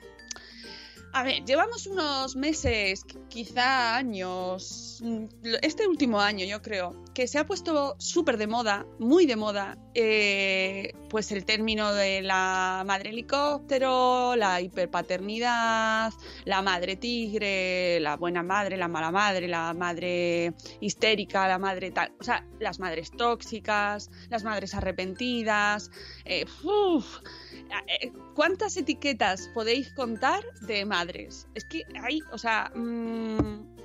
[1.18, 5.26] A ver, llevamos unos meses, qu- quizá años, mm,
[5.62, 9.78] este último año yo creo, que se ha puesto súper de moda, muy de moda,
[9.94, 16.12] eh, pues el término de la madre helicóptero, la hiperpaternidad,
[16.44, 22.12] la madre tigre, la buena madre, la mala madre, la madre histérica, la madre tal,
[22.20, 25.92] o sea, las madres tóxicas, las madres arrepentidas,
[26.26, 26.46] eh,
[28.36, 31.48] ¿Cuántas etiquetas podéis contar de madres?
[31.56, 32.72] Es que hay, o sea...
[32.76, 33.76] mm,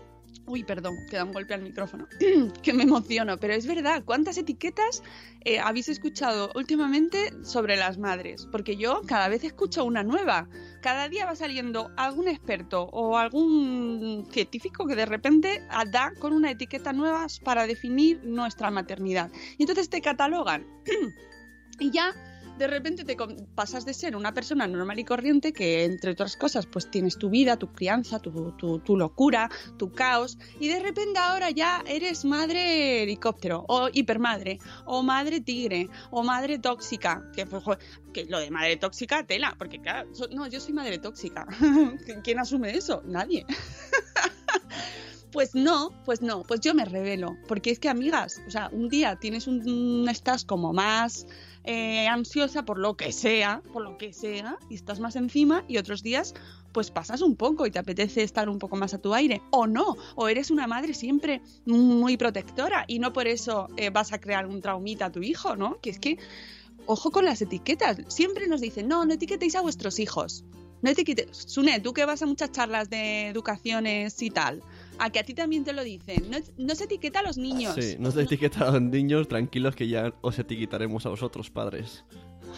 [0.51, 2.09] Uy, perdón, que da un golpe al micrófono,
[2.63, 5.01] que me emociono, pero es verdad, ¿cuántas etiquetas
[5.45, 8.49] eh, habéis escuchado últimamente sobre las madres?
[8.51, 10.49] Porque yo cada vez escucho una nueva,
[10.83, 16.33] cada día va saliendo algún experto o algún científico que de repente ah, da con
[16.33, 19.31] una etiqueta nueva para definir nuestra maternidad.
[19.57, 20.67] Y entonces te catalogan
[21.79, 22.13] y ya
[22.61, 23.17] de repente te
[23.55, 27.31] pasas de ser una persona normal y corriente que, entre otras cosas, pues tienes tu
[27.31, 32.25] vida, tu crianza, tu, tu- tu locura, tu caos, y de repente ahora ya eres
[32.25, 37.65] madre helicóptero, o hipermadre, o madre tigre, o madre tóxica, que, pues,
[38.13, 41.47] que lo de madre tóxica, tela, porque claro, so- no, yo soy madre tóxica.
[42.25, 43.03] ¿Quién asume eso?
[43.07, 43.47] Nadie.
[45.33, 47.37] Pues no, pues no, pues yo me revelo.
[47.47, 50.09] Porque es que, amigas, o sea, un día tienes un.
[50.09, 51.27] estás como más
[51.63, 55.79] eh, ansiosa por lo que sea, por lo que sea, y estás más encima, y
[55.79, 56.35] otros días,
[56.73, 59.41] pues pasas un poco y te apetece estar un poco más a tu aire.
[59.51, 64.13] O no, o eres una madre siempre muy protectora y no por eso eh, vas
[64.13, 65.81] a crear un traumita a tu hijo, ¿no?
[65.81, 66.19] Que es que.
[66.87, 67.99] Ojo con las etiquetas.
[68.09, 70.45] Siempre nos dicen, no, no etiquetéis a vuestros hijos.
[70.83, 71.37] No etiquetes.
[71.47, 74.63] Sune, tú que vas a muchas charlas de educaciones y tal,
[74.99, 76.31] a que a ti también te lo dicen.
[76.31, 77.75] No, no se etiqueta a los niños.
[77.75, 82.05] Sí, no se etiqueta a los niños, tranquilos que ya os etiquetaremos a vosotros, padres.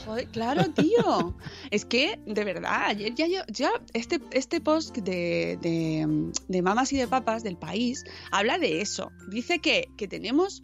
[0.06, 1.34] Joder, claro, tío.
[1.70, 6.92] es que, de verdad, ayer ya, yo- ya este, este post de, de, de mamás
[6.92, 9.10] y de papas del país habla de eso.
[9.30, 10.62] Dice que, que tenemos,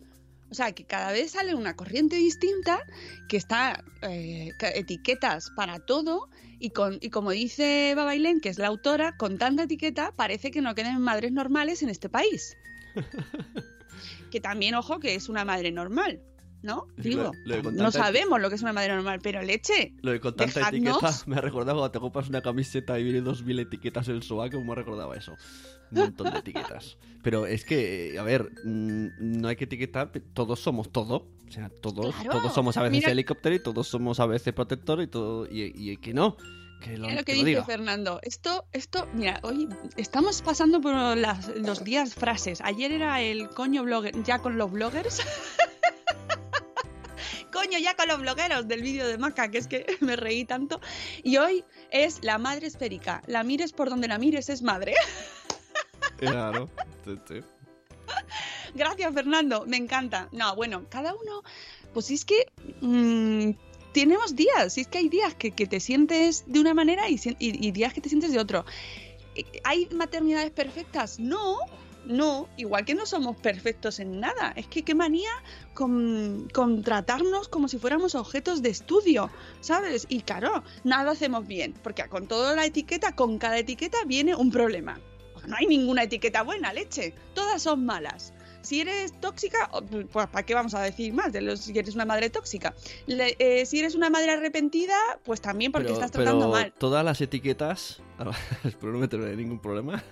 [0.50, 2.80] o sea, que cada vez sale una corriente distinta,
[3.28, 6.28] que está eh, etiquetas para todo.
[6.60, 10.60] Y, con, y como dice Babailén, que es la autora, con tanta etiqueta parece que
[10.60, 12.56] no queden madres normales en este país.
[14.30, 16.20] que también, ojo, que es una madre normal,
[16.62, 16.86] ¿no?
[16.96, 19.92] Lo- Digo, lo con no sabemos lo que es una madre normal, pero leche.
[20.02, 20.96] Lo de con tanta Dejadnos.
[21.02, 24.16] etiqueta me ha recordado cuando te compras una camiseta y viene dos mil etiquetas en
[24.16, 25.34] el sobaco, me recordaba eso.
[25.90, 26.98] Un montón de etiquetas.
[27.22, 29.06] Pero es que, eh, a ver, mm,
[29.40, 31.26] no hay que etiquetar, todos somos todo.
[31.48, 32.40] O sea, todos, Claro.
[32.40, 35.46] todos somos a veces Mira- helicóptero y todos somos a veces protector y todo.
[35.46, 36.36] Y, y que no.
[36.82, 37.64] Que lo, Mira lo que que lo dice diga.
[37.64, 38.20] Fernando.
[38.22, 39.66] Esto, esto, mira, hoy
[39.96, 42.60] estamos pasando por las- los días frases.
[42.60, 45.20] Ayer era el coño blogger, ya con los bloggers.
[47.58, 50.80] coño, ya con los blogueros del vídeo de Maca, que es que me reí tanto.
[51.22, 53.22] Y hoy es la madre esférica.
[53.26, 54.94] La mires por donde la mires es madre.
[56.18, 56.68] Claro.
[57.04, 57.40] sí, sí.
[58.74, 59.64] Gracias, Fernando.
[59.68, 60.28] Me encanta.
[60.32, 61.42] No, bueno, cada uno,
[61.94, 62.46] pues es que
[62.80, 63.50] mm,
[63.92, 64.72] tenemos días.
[64.72, 67.70] Si es que hay días que, que te sientes de una manera y, y- y
[67.70, 68.64] días que te sientes de otro.
[69.36, 71.20] Eh, ¿Hay maternidades perfectas?
[71.20, 71.56] No.
[72.08, 74.54] No, igual que no somos perfectos en nada.
[74.56, 75.28] Es que qué manía
[75.74, 76.48] con,
[76.82, 80.06] tratarnos como si fuéramos objetos de estudio, ¿sabes?
[80.08, 84.50] Y claro, nada hacemos bien, porque con toda la etiqueta, con cada etiqueta viene un
[84.50, 84.98] problema.
[85.46, 87.12] No hay ninguna etiqueta buena, leche.
[87.34, 88.32] Todas son malas.
[88.60, 89.70] Si eres tóxica,
[90.12, 92.74] pues ¿para qué vamos a decir más de los, si eres una madre tóxica?
[93.06, 94.94] Le- eh, si eres una madre arrepentida,
[95.24, 96.72] pues también porque Pero, estás tratando pero mal.
[96.76, 98.02] todas las etiquetas,
[98.64, 100.02] espero no meterme ningún problema,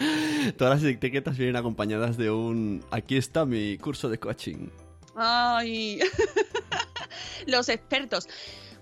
[0.56, 4.68] todas las etiquetas vienen acompañadas de un, aquí está mi curso de coaching.
[5.14, 6.00] Ay,
[7.46, 8.28] los expertos.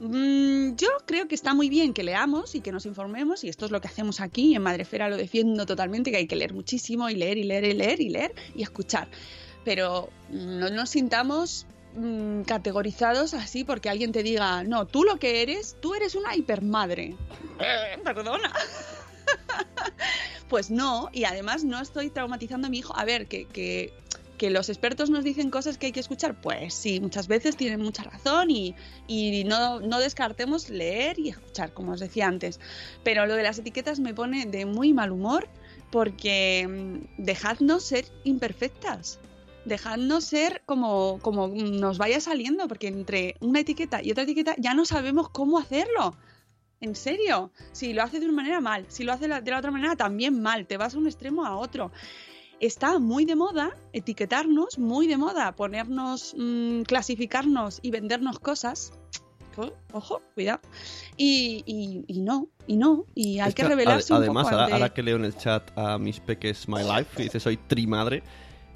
[0.00, 3.66] Mm, yo creo que está muy bien que leamos y que nos informemos, y esto
[3.66, 7.08] es lo que hacemos aquí en Madrefera, lo defiendo totalmente, que hay que leer muchísimo
[7.10, 9.08] y leer y leer y leer y leer y escuchar.
[9.64, 15.18] Pero mm, no nos sintamos mm, categorizados así porque alguien te diga, no, tú lo
[15.18, 17.16] que eres, tú eres una hipermadre.
[17.60, 18.52] Eh, perdona.
[20.48, 22.96] Pues no, y además no estoy traumatizando a mi hijo.
[22.96, 23.92] A ver, que, que,
[24.38, 27.82] que los expertos nos dicen cosas que hay que escuchar, pues sí, muchas veces tienen
[27.82, 28.74] mucha razón y,
[29.06, 32.60] y no, no descartemos leer y escuchar, como os decía antes.
[33.02, 35.48] Pero lo de las etiquetas me pone de muy mal humor
[35.90, 39.18] porque mm, dejadnos ser imperfectas.
[39.64, 44.72] Dejadnos ser como, como nos vaya saliendo, porque entre una etiqueta y otra etiqueta ya
[44.72, 46.16] no sabemos cómo hacerlo.
[46.80, 49.72] En serio, si lo hace de una manera mal, si lo hace de la otra
[49.72, 51.90] manera también mal, te vas de un extremo a otro.
[52.60, 58.92] Está muy de moda etiquetarnos, muy de moda ponernos, mm, clasificarnos y vendernos cosas.
[59.54, 60.60] Co- Ojo, cuidado.
[61.16, 64.64] Y, y- y no, y no, y hay Es que revelarse un Además, poco ahora,
[64.64, 67.56] ante- ahora que leo en el chat a mis peques My Life, que dice soy
[67.56, 68.22] trimadre,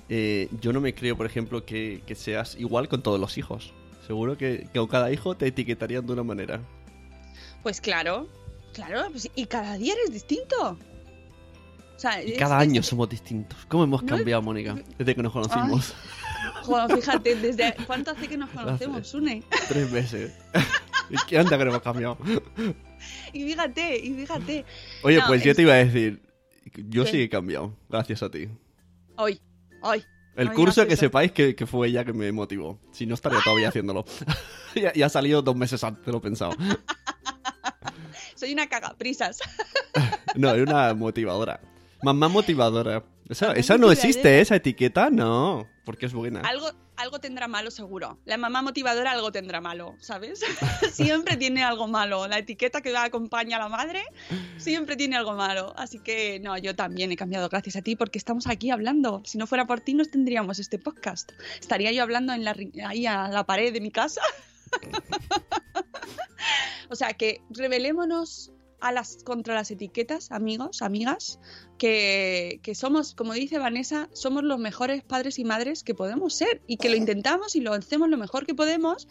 [0.08, 3.72] eh, yo no me creo, por ejemplo, que, que seas igual con todos los hijos.
[4.06, 6.60] Seguro que, que con cada hijo te etiquetarían de una manera.
[7.62, 8.28] Pues claro,
[8.72, 10.76] claro, pues, y cada día eres distinto.
[11.96, 13.58] O sea, Y es- cada es- año somos distintos.
[13.68, 14.76] ¿Cómo hemos No, cambiado, Mónica?
[14.98, 15.94] Desde que nos conocimos.
[16.62, 19.42] Joder, fíjate, desde cuánto hace que nos conocemos, Sune.
[19.68, 20.32] Tres meses.
[21.10, 22.18] ¿Y qué anda que no hemos cambiado?
[23.32, 24.64] Y fíjate, y fíjate.
[25.02, 26.22] Oye, No, pues yo te iba a decir,
[26.88, 27.10] yo ¿Qué?
[27.10, 28.48] sí he cambiado, gracias a ti.
[29.16, 29.40] Hoy,
[29.82, 30.04] hoy.
[30.36, 32.78] El no curso que sepáis que, que fue ella que me motivó.
[32.92, 34.04] Si no, estaría todavía haciéndolo.
[34.74, 36.52] ya, ya ha salido dos meses antes de lo pensado.
[38.34, 39.38] Soy una cagaprisas.
[40.34, 41.60] No, es una motivadora.
[42.02, 43.04] Mamá motivadora.
[43.28, 45.68] Esa, esa no existe, esa etiqueta, no.
[45.84, 46.40] Porque es buena.
[46.40, 48.18] Algo, algo tendrá malo seguro.
[48.24, 50.44] La mamá motivadora algo tendrá malo, ¿sabes?
[50.92, 52.28] siempre tiene algo malo.
[52.28, 54.02] La etiqueta que acompaña a la madre
[54.58, 55.72] siempre tiene algo malo.
[55.76, 59.22] Así que no, yo también he cambiado gracias a ti porque estamos aquí hablando.
[59.24, 61.32] Si no fuera por ti no tendríamos este podcast.
[61.60, 62.54] Estaría yo hablando en la,
[62.86, 64.20] ahí a la pared de mi casa.
[66.88, 68.52] o sea que revelémonos
[68.82, 71.38] a las, contra las etiquetas, amigos, amigas,
[71.78, 76.60] que, que somos, como dice Vanessa, somos los mejores padres y madres que podemos ser
[76.66, 79.08] y que lo intentamos y lo hacemos lo mejor que podemos.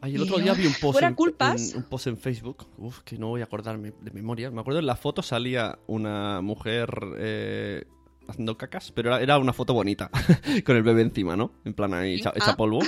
[0.00, 1.72] Ay, el otro día vi un post, fuera en, culpas.
[1.72, 4.50] en- un post en Facebook, uf, que no voy a acordarme de memoria.
[4.50, 6.88] Me acuerdo en la foto salía una mujer
[7.18, 7.84] eh,
[8.28, 10.10] haciendo cacas, pero era, era una foto bonita,
[10.64, 11.50] con el bebé encima, ¿no?
[11.64, 12.56] En plan ahí hecha, Ah.
[12.56, 12.80] polvo.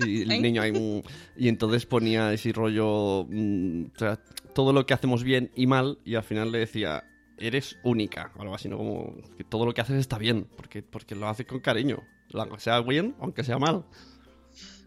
[0.00, 0.72] Y el niño ahí...
[0.72, 1.02] mm,
[1.36, 3.26] y entonces ponía ese rollo...
[3.28, 4.16] mm, o sea,
[4.54, 7.04] todo lo que hacemos bien y mal, y al final le decía...
[7.36, 8.78] Eres única, o algo así, ¿no?
[8.78, 11.98] Como que todo lo que haces está bien, porque, porque lo haces con cariño.
[12.32, 13.84] Aunque sea bien, aunque sea mal.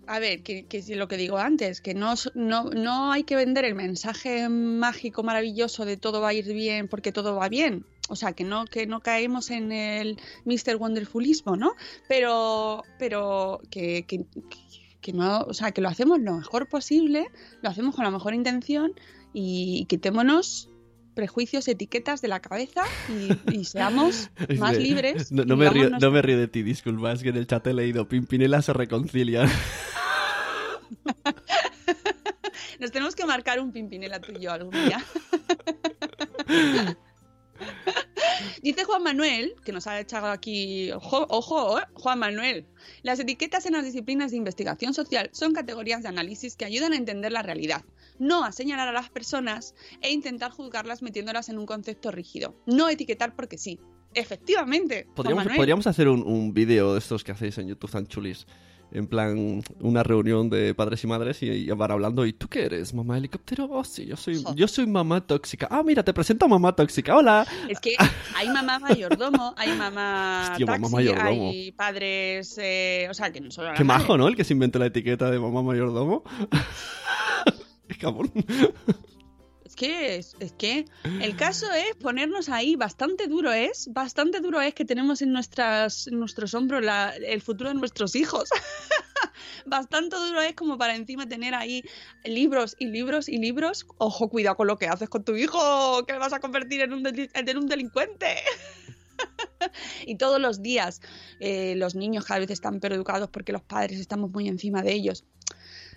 [0.08, 3.24] A ver, que, que es lo que digo antes, que no, s- no, no hay
[3.26, 7.50] que vender el mensaje mágico, maravilloso de todo va a ir bien porque todo va
[7.50, 7.86] bien.
[8.10, 10.78] O sea, que no, que no caemos en el Mr.
[10.78, 11.74] Wonderfulismo, ¿no?
[12.08, 14.26] Pero, pero que, que,
[15.02, 17.28] que no, o sea, que lo hacemos lo mejor posible,
[17.62, 18.94] lo hacemos con la mejor intención
[19.34, 20.70] y quitémonos
[21.16, 24.30] prejuicios, etiquetas de la cabeza y, y seamos
[24.60, 25.32] más libres.
[25.32, 27.74] No, me río, no me río de ti, disculpa, es que en el chat he
[27.74, 29.50] leído Pimpinela se reconcilia.
[32.80, 35.04] Nos tenemos que marcar un pimpinela tú y yo algún día.
[38.68, 42.66] Dice Juan Manuel, que nos ha echado aquí, ojo, ojo, eh, Juan Manuel,
[43.02, 46.98] las etiquetas en las disciplinas de investigación social son categorías de análisis que ayudan a
[46.98, 47.86] entender la realidad,
[48.20, 52.90] no a señalar a las personas e intentar juzgarlas metiéndolas en un concepto rígido, no
[52.90, 53.80] etiquetar porque sí.
[54.14, 55.58] Efectivamente, Juan Podríamos, Manuel.
[55.58, 58.48] podríamos hacer un, un vídeo de estos que hacéis en YouTube tan chulis.
[58.92, 62.26] En plan, una reunión de padres y madres y, y van hablando.
[62.26, 63.68] ¿Y tú qué eres, mamá helicóptero?
[63.70, 65.68] Oh, sí, yo soy, yo soy mamá tóxica.
[65.70, 67.16] Ah, mira, te presento a mamá tóxica.
[67.16, 67.46] Hola.
[67.68, 67.96] Es que
[68.36, 71.50] hay mamá mayordomo, hay mamá Hostia, mamá mayordomo.
[71.50, 74.28] hay padres, eh, o sea, que no solo Qué majo, ¿no?
[74.28, 76.24] El que se inventó la etiqueta de mamá mayordomo.
[78.00, 78.32] Cabrón.
[79.78, 80.86] Que, es, es que
[81.22, 86.08] el caso es ponernos ahí, bastante duro es, bastante duro es que tenemos en, nuestras,
[86.08, 88.50] en nuestros hombros la- el futuro de nuestros hijos.
[89.66, 91.84] bastante duro es como para encima tener ahí
[92.26, 93.86] libros y libros y libros.
[94.00, 96.94] Ojo, cuidado con lo que haces con tu hijo, que le vas a convertir en
[96.94, 98.36] un, deli- en un delincuente.
[100.08, 101.02] y todos los días
[101.40, 104.94] eh, los niños cada vez están peor educados porque los padres estamos muy encima de
[104.94, 105.24] ellos.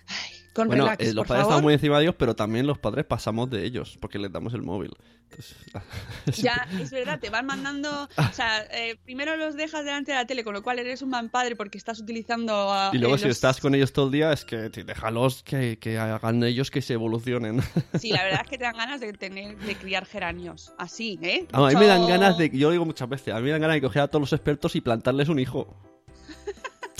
[0.07, 1.53] Ay, con bueno, relax, eh, los por padres favor.
[1.53, 4.53] están muy encima de ellos, pero también los padres pasamos de ellos porque les damos
[4.53, 4.91] el móvil.
[5.29, 5.55] Entonces,
[6.43, 8.09] Ya, es verdad, te van mandando.
[8.17, 11.09] O sea, eh, primero los dejas delante de la tele, con lo cual eres un
[11.09, 12.53] mal padre porque estás utilizando.
[12.71, 14.83] a- Y luego eh, si los- estás con ellos todo el día, es que te-
[14.83, 17.61] déjalos que, que hagan ellos que se evolucionen.
[17.99, 20.73] Sí, la verdad es que te dan ganas de tener, de criar geranios.
[20.77, 21.47] Así, ¿eh?
[21.53, 23.43] Ah, a mí me dan Mucho- ganas de, yo lo digo muchas veces, a mí
[23.43, 25.77] me dan ganas de coger a todos los expertos y plantarles un hijo.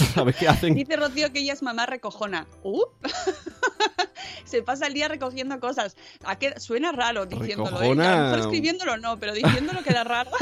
[0.13, 0.73] ¿Sabes qué hacen?
[0.75, 2.47] Dice Rocío que ella es mamá recojona.
[2.63, 2.81] Uh.
[4.45, 5.95] Se pasa el día recogiendo cosas.
[6.25, 6.59] ¿A qué?
[6.59, 7.69] Suena raro diciéndolo.
[7.77, 7.89] ¿eh?
[7.89, 8.13] Recojona.
[8.13, 10.31] A lo mejor escribiéndolo no, pero diciéndolo queda raro.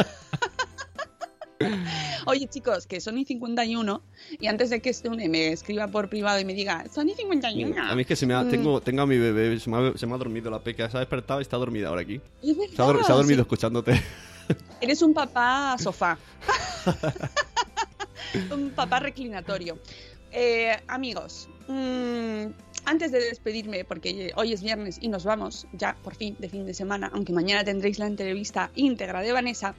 [2.26, 4.01] Oye, chicos, que Sony 51,
[4.39, 7.84] y antes de que Stone me escriba por privado y me diga, Sony 51.
[7.84, 8.49] A mí es que se me ha- Mm.
[8.49, 10.95] tengo, tengo a mi bebé, se me, ha, se me ha dormido la peca, se
[10.97, 12.22] ha despertado y está dormida ahora aquí.
[12.41, 13.41] Es Se ha, se ha dormido sí.
[13.41, 14.01] escuchándote.
[14.80, 16.18] Eres un papá sofá.
[18.51, 19.80] Un papá reclinatorio.
[20.32, 22.51] Eh, amigos, mm,
[22.86, 26.65] antes de despedirme, porque hoy es viernes y nos vamos ya por fin de fin
[26.65, 29.75] de semana, aunque mañana tendréis la entrevista íntegra de Vanessa.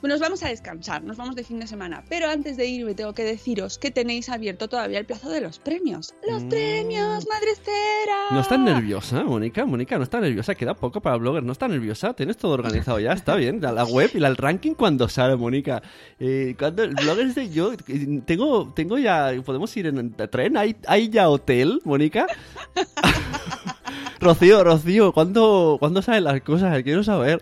[0.00, 2.04] Nos vamos a descansar, nos vamos de fin de semana.
[2.08, 5.58] Pero antes de irme tengo que deciros que tenéis abierto todavía el plazo de los
[5.58, 6.14] premios.
[6.26, 8.26] ¡Los premios, madre Estera!
[8.30, 8.34] Mm.
[8.34, 9.66] No estás nerviosa, Mónica.
[9.66, 10.54] Mónica, no está nerviosa.
[10.54, 11.42] Queda poco para blogger.
[11.42, 12.14] No está nerviosa.
[12.14, 13.12] Tienes todo organizado ya.
[13.12, 13.60] Está bien.
[13.60, 15.82] La web y la- el ranking cuando sale, Mónica.
[16.20, 17.72] Eh, cuando el blogger de yo.
[17.72, 19.32] eh, Tengo, tengo ya.
[19.44, 20.56] Podemos ir en tren.
[20.56, 22.26] ¿Hay, hay ya hotel, Mónica?
[24.20, 26.82] Rocío, Rocío, ¿cuándo, ¿cuándo salen las cosas?
[26.82, 27.40] Quiero saber.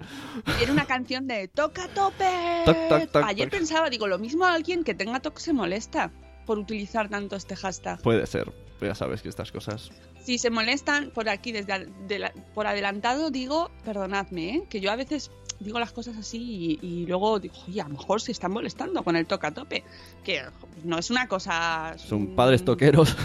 [0.61, 2.25] Era una canción de toca tope.
[2.65, 6.11] Toc, toc, toc, Ayer pensaba, digo, lo mismo a alguien que tenga TOC se molesta
[6.45, 8.01] por utilizar tanto este hashtag.
[8.03, 8.53] Puede ser.
[8.81, 9.91] Ya sabes que estas cosas.
[10.23, 14.63] Si se molestan por aquí, desde al- de la- por adelantado, digo, perdonadme, ¿eh?
[14.69, 15.31] que yo a veces
[15.61, 19.03] digo las cosas así y, y luego digo, oye, a lo mejor se están molestando
[19.03, 19.83] con el toca tope.
[20.23, 20.43] Que
[20.85, 21.95] no es una cosa.
[21.97, 23.17] Son padres toqueros.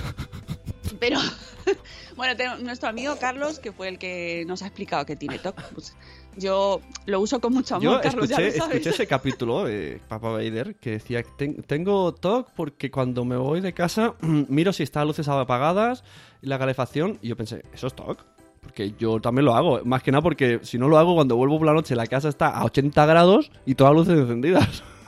[0.99, 1.19] Pero,
[2.15, 5.61] bueno, tengo nuestro amigo Carlos, que fue el que nos ha explicado que tiene TOC.
[5.73, 5.95] Pues
[6.37, 8.75] yo lo uso con mucho amor, Yo Carlos, ya escuché, lo sabes.
[8.77, 13.61] escuché ese capítulo de Papa Vader que decía ten- tengo TOC porque cuando me voy
[13.61, 16.03] de casa miro si están luces apagadas
[16.41, 18.23] y la calefacción y yo pensé, ¿eso es TOC?
[18.61, 21.57] Porque yo también lo hago, más que nada porque si no lo hago cuando vuelvo
[21.57, 24.83] por la noche la casa está a 80 grados y todas las luces encendidas.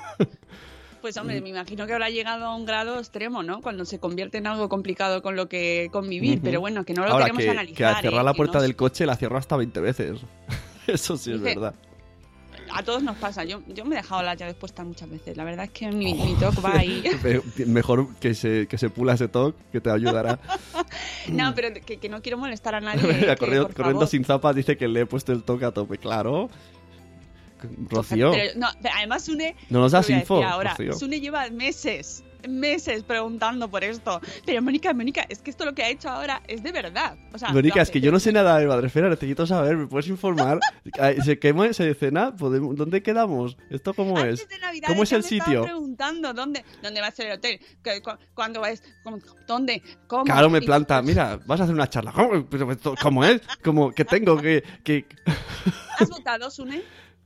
[1.04, 3.60] Pues hombre, me imagino que habrá llegado a un grado extremo, ¿no?
[3.62, 6.46] Cuando se convierte en algo complicado con lo que convivir, Ujú.
[6.46, 7.78] pero bueno, que no lo Ahora queremos que, analizar.
[7.78, 8.24] que al cerrar ¿eh?
[8.24, 10.22] la puerta no- del coche la cierro hasta 20 veces.
[10.88, 11.76] Eso sí es Dice- verdad.
[12.74, 13.44] A todos nos pasa.
[13.44, 15.36] Yo, yo me he dejado las llaves puestas muchas veces.
[15.36, 17.04] La verdad es que mi, mi toque va ahí.
[17.58, 20.40] Me- Mejor que se, que se pula ese toque, que te ayudará.
[21.28, 23.02] No, pero que, que no quiero molestar a nadie.
[23.10, 25.98] eh, que, corriendo corriendo sin zapas dice que le he puesto el toque a tope.
[25.98, 26.50] Claro.
[27.90, 28.32] Rocío.
[28.32, 29.56] Pero, no, pero además Sune.
[29.70, 30.94] No nos das a info, Ahora, Rocío.
[30.94, 34.20] Sune lleva meses, meses preguntando por esto.
[34.46, 37.16] Pero Mónica, Mónica, es que esto lo que ha hecho ahora es de verdad.
[37.34, 40.10] O sea, Mónica, es que yo no sé nada de Madrefera, necesito saber, ¿me puedes
[40.10, 40.60] informar?
[41.24, 42.36] ¿Se quema ese cena?
[42.36, 43.56] ¿Podemos- ¿Dónde quedamos?
[43.70, 44.42] ¿Esto cómo es?
[44.42, 45.64] Antes de Navidad ¿Cómo es el me sitio?
[45.64, 50.26] preguntando dónde, dónde va a ser el hotel, ¿Qué- cu- cuándo es, cómo- dónde, cómo.
[50.26, 51.02] Claro, me planta.
[51.04, 52.12] Mira, vas a hacer una charla.
[52.12, 52.46] ¿Cómo,
[53.02, 53.42] ¿cómo es?
[53.64, 55.06] ¿Cómo que tengo que, que...?
[55.98, 56.82] ¿Has votado, Sune?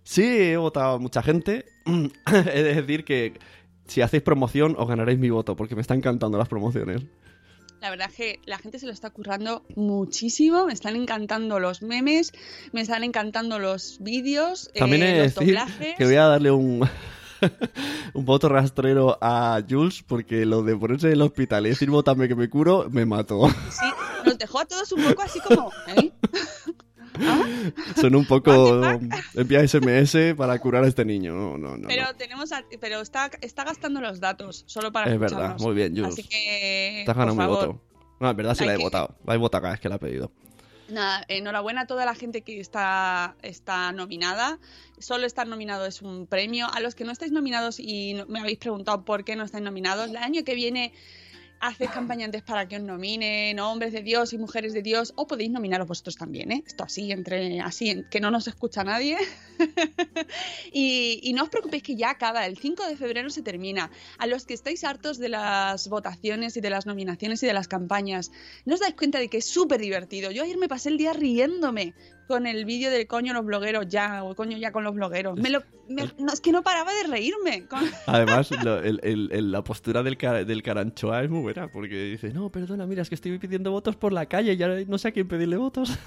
[0.07, 1.65] Sí, he votado a mucha gente.
[1.85, 3.37] He de decir que
[3.87, 7.01] si hacéis promoción os ganaréis mi voto, porque me están encantando las promociones.
[7.81, 10.65] La verdad es que la gente se lo está currando muchísimo.
[10.65, 12.31] Me están encantando los memes,
[12.71, 15.95] me están encantando los vídeos, También eh, he los decir doblajes.
[15.97, 16.87] que voy a darle un...
[18.13, 22.29] un voto rastrero a Jules porque lo de ponerse en el hospital y decir votame
[22.29, 23.47] que me curo me mató.
[23.49, 23.85] Sí,
[24.25, 26.11] nos dejó a todos un poco así como, ¿eh?
[27.99, 28.81] Son un poco
[29.35, 31.33] envía SMS para curar a este niño.
[31.33, 31.87] No, no, no.
[31.87, 32.15] Pero no.
[32.15, 36.13] tenemos, a- pero está, está gastando los datos solo para Es verdad, muy bien, Jules.
[36.13, 37.81] Así que, ganado por mi voto.
[38.19, 39.15] No, en verdad sí hay la he que- votado.
[39.25, 40.31] La he votado cada vez que la he pedido.
[40.89, 44.57] Nada, enhorabuena a toda la gente que está, está nominada.
[44.99, 46.67] Solo estar nominado es un premio.
[46.73, 50.09] A los que no estáis nominados y me habéis preguntado por qué no estáis nominados,
[50.11, 50.93] el año que viene
[51.59, 55.27] haced campaña antes para que os nominen, hombres de Dios y mujeres de Dios, o
[55.27, 56.63] podéis nominaros vosotros también, ¿eh?
[56.65, 59.17] Esto así, entre así, que no nos escucha nadie.
[60.71, 63.89] y, y no os preocupéis que ya acaba, el 5 de febrero se termina.
[64.17, 67.67] A los que estáis hartos de las votaciones y de las nominaciones y de las
[67.67, 68.31] campañas,
[68.65, 70.31] ¿no os dais cuenta de que es súper divertido?
[70.31, 71.93] Yo ayer me pasé el día riéndome
[72.27, 75.37] con el vídeo del coño los blogueros ya, o coño ya con los blogueros.
[75.39, 77.65] Me lo, me- no, es que no paraba de reírme.
[77.67, 81.67] con- Además, lo- el- el- el- la postura del, cara- del caranchoa es muy buena
[81.71, 84.67] porque dice, no, perdona, mira, es que estoy pidiendo votos por la calle y ya
[84.67, 85.97] no sé a quién pedirle votos.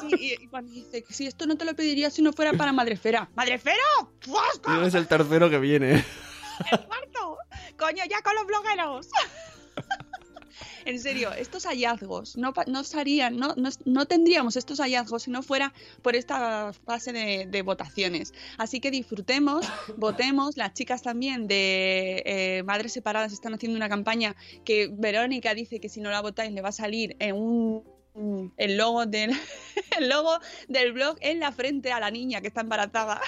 [0.00, 3.30] Sí, y, cuando dice si esto no te lo pediría si no fuera para Madrefera.
[3.34, 3.76] ¡Madrefera!
[4.20, 4.82] ¡Fosco!
[4.82, 6.04] Y es el tercero que viene.
[6.70, 7.38] ¡El cuarto!
[7.78, 9.08] ¡Coño, ya con los blogueros!
[10.84, 12.82] En serio, estos hallazgos no, no
[13.30, 18.32] no, no, no tendríamos estos hallazgos si no fuera por esta fase de, de votaciones.
[18.56, 20.56] Así que disfrutemos, votemos.
[20.56, 25.88] Las chicas también de eh, Madres Separadas están haciendo una campaña que Verónica dice que
[25.88, 27.96] si no la votáis le va a salir en un-
[28.56, 29.30] el logo del
[29.98, 30.38] el logo
[30.68, 33.20] del blog en la frente a la niña que está embarazada.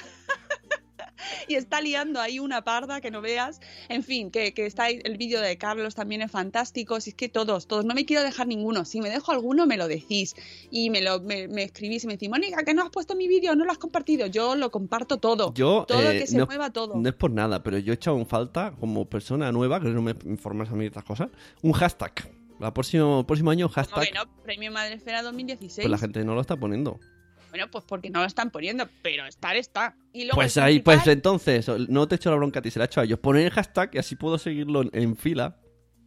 [1.48, 3.60] y está liando ahí una parda que no veas.
[3.88, 7.00] En fin, que, que está ahí- el vídeo de Carlos también es fantástico.
[7.00, 8.84] Si es que todos, todos, no me quiero dejar ninguno.
[8.84, 10.34] Si me dejo alguno, me lo decís.
[10.70, 13.28] Y me lo me, me escribís y me decís, Mónica, que no has puesto mi
[13.28, 14.26] vídeo, no lo has compartido.
[14.26, 15.52] Yo lo comparto todo.
[15.54, 16.94] Yo, todo eh, que se no, mueva todo.
[16.96, 20.02] no es por nada, pero yo he echado en falta, como persona nueva, que no
[20.02, 21.28] me informas a mí de estas cosas,
[21.62, 22.12] un hashtag.
[22.60, 24.06] El próximo, próximo año, hashtag.
[24.08, 25.84] que no, Premio Madrefera 2016.
[25.84, 26.98] Pues la gente no lo está poniendo.
[27.50, 29.96] Bueno, pues porque no lo están poniendo, pero estar está.
[30.12, 32.78] Y luego Pues ahí, principal- pues entonces, no te echo la bronca a ti, se
[32.78, 33.18] la he hecho a ellos.
[33.18, 35.56] Poner el hashtag y así puedo seguirlo en, en fila.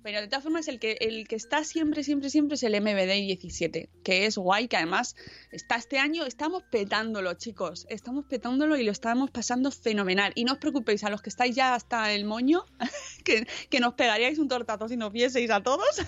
[0.03, 3.21] Pero de todas formas, el que, el que está siempre, siempre, siempre es el MBD
[3.21, 5.15] 17, que es guay, que además
[5.51, 7.85] está este año, estamos petándolo, chicos.
[7.87, 10.31] Estamos petándolo y lo estamos pasando fenomenal.
[10.33, 12.65] Y no os preocupéis, a los que estáis ya hasta el moño,
[13.23, 16.01] que, que nos pegaríais un tortazo si nos vieseis a todos.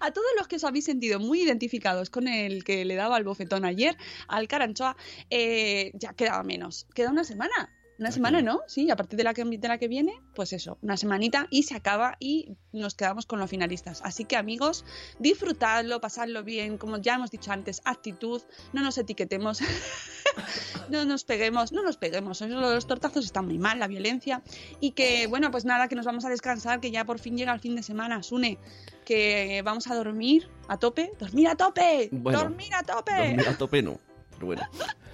[0.00, 3.24] A todos los que os habéis sentido muy identificados con el que le daba el
[3.24, 3.96] bofetón ayer
[4.28, 4.96] al Caranchoa,
[5.30, 6.86] eh, ya quedaba menos.
[6.94, 7.70] Queda una semana.
[7.98, 8.62] Una semana, ¿no?
[8.66, 11.62] Sí, a partir de la, que, de la que viene, pues eso, una semanita y
[11.62, 14.02] se acaba y nos quedamos con los finalistas.
[14.02, 14.84] Así que amigos,
[15.20, 18.42] disfrutadlo, pasadlo bien, como ya hemos dicho antes, actitud,
[18.72, 19.60] no nos etiquetemos,
[20.90, 24.42] no nos peguemos, no nos peguemos, eso, los tortazos están muy mal, la violencia.
[24.80, 27.52] Y que, bueno, pues nada, que nos vamos a descansar, que ya por fin llega
[27.52, 28.58] el fin de semana, Sune,
[29.04, 33.12] que vamos a dormir a tope, dormir a tope, Bueno, dormir a tope.
[33.12, 34.00] Dormir a tope no,
[34.32, 34.62] pero bueno.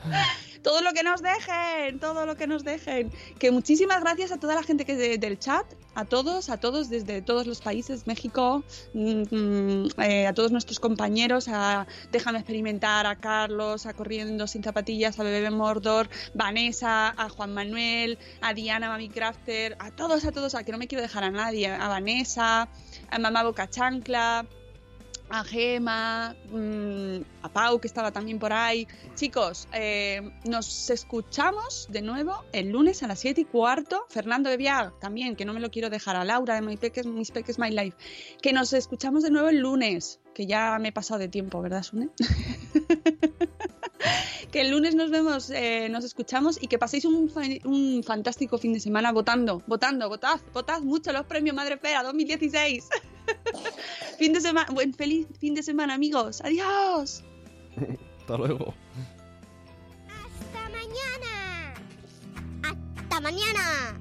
[0.62, 3.10] Todo lo que nos dejen, todo lo que nos dejen.
[3.38, 6.88] Que muchísimas gracias a toda la gente que de- del chat, a todos, a todos
[6.90, 8.62] desde todos los países, México,
[8.94, 14.62] mm, mm, eh, a todos nuestros compañeros, a Déjame experimentar, a Carlos, a Corriendo sin
[14.62, 20.32] zapatillas, a Bebé Mordor, Vanessa, a Juan Manuel, a Diana Mami Crafter, a todos, a
[20.32, 22.68] todos, a que no me quiero dejar a nadie, a Vanessa,
[23.10, 24.46] a Mamá Boca Chancla,
[25.30, 28.86] a Gema, mm, a Pau, que estaba también por ahí.
[29.14, 34.04] Chicos, eh, nos escuchamos de nuevo el lunes a las 7 y cuarto.
[34.08, 36.16] Fernando de Viag también, que no me lo quiero dejar.
[36.16, 37.96] A Laura de My Peques, Mis Peques My Life.
[38.42, 41.82] Que nos escuchamos de nuevo el lunes, que ya me he pasado de tiempo, ¿verdad,
[41.82, 42.10] Sune?
[44.50, 47.30] Que el lunes nos vemos, eh, nos escuchamos y que paséis un,
[47.64, 52.88] un fantástico fin de semana votando, votando, votad, votad mucho los premios Madre Fera 2016.
[54.18, 56.40] fin de semana, buen feliz fin de semana, amigos.
[56.42, 57.22] Adiós.
[58.20, 58.74] Hasta luego.
[60.08, 61.74] Hasta mañana.
[62.62, 64.00] Hasta mañana.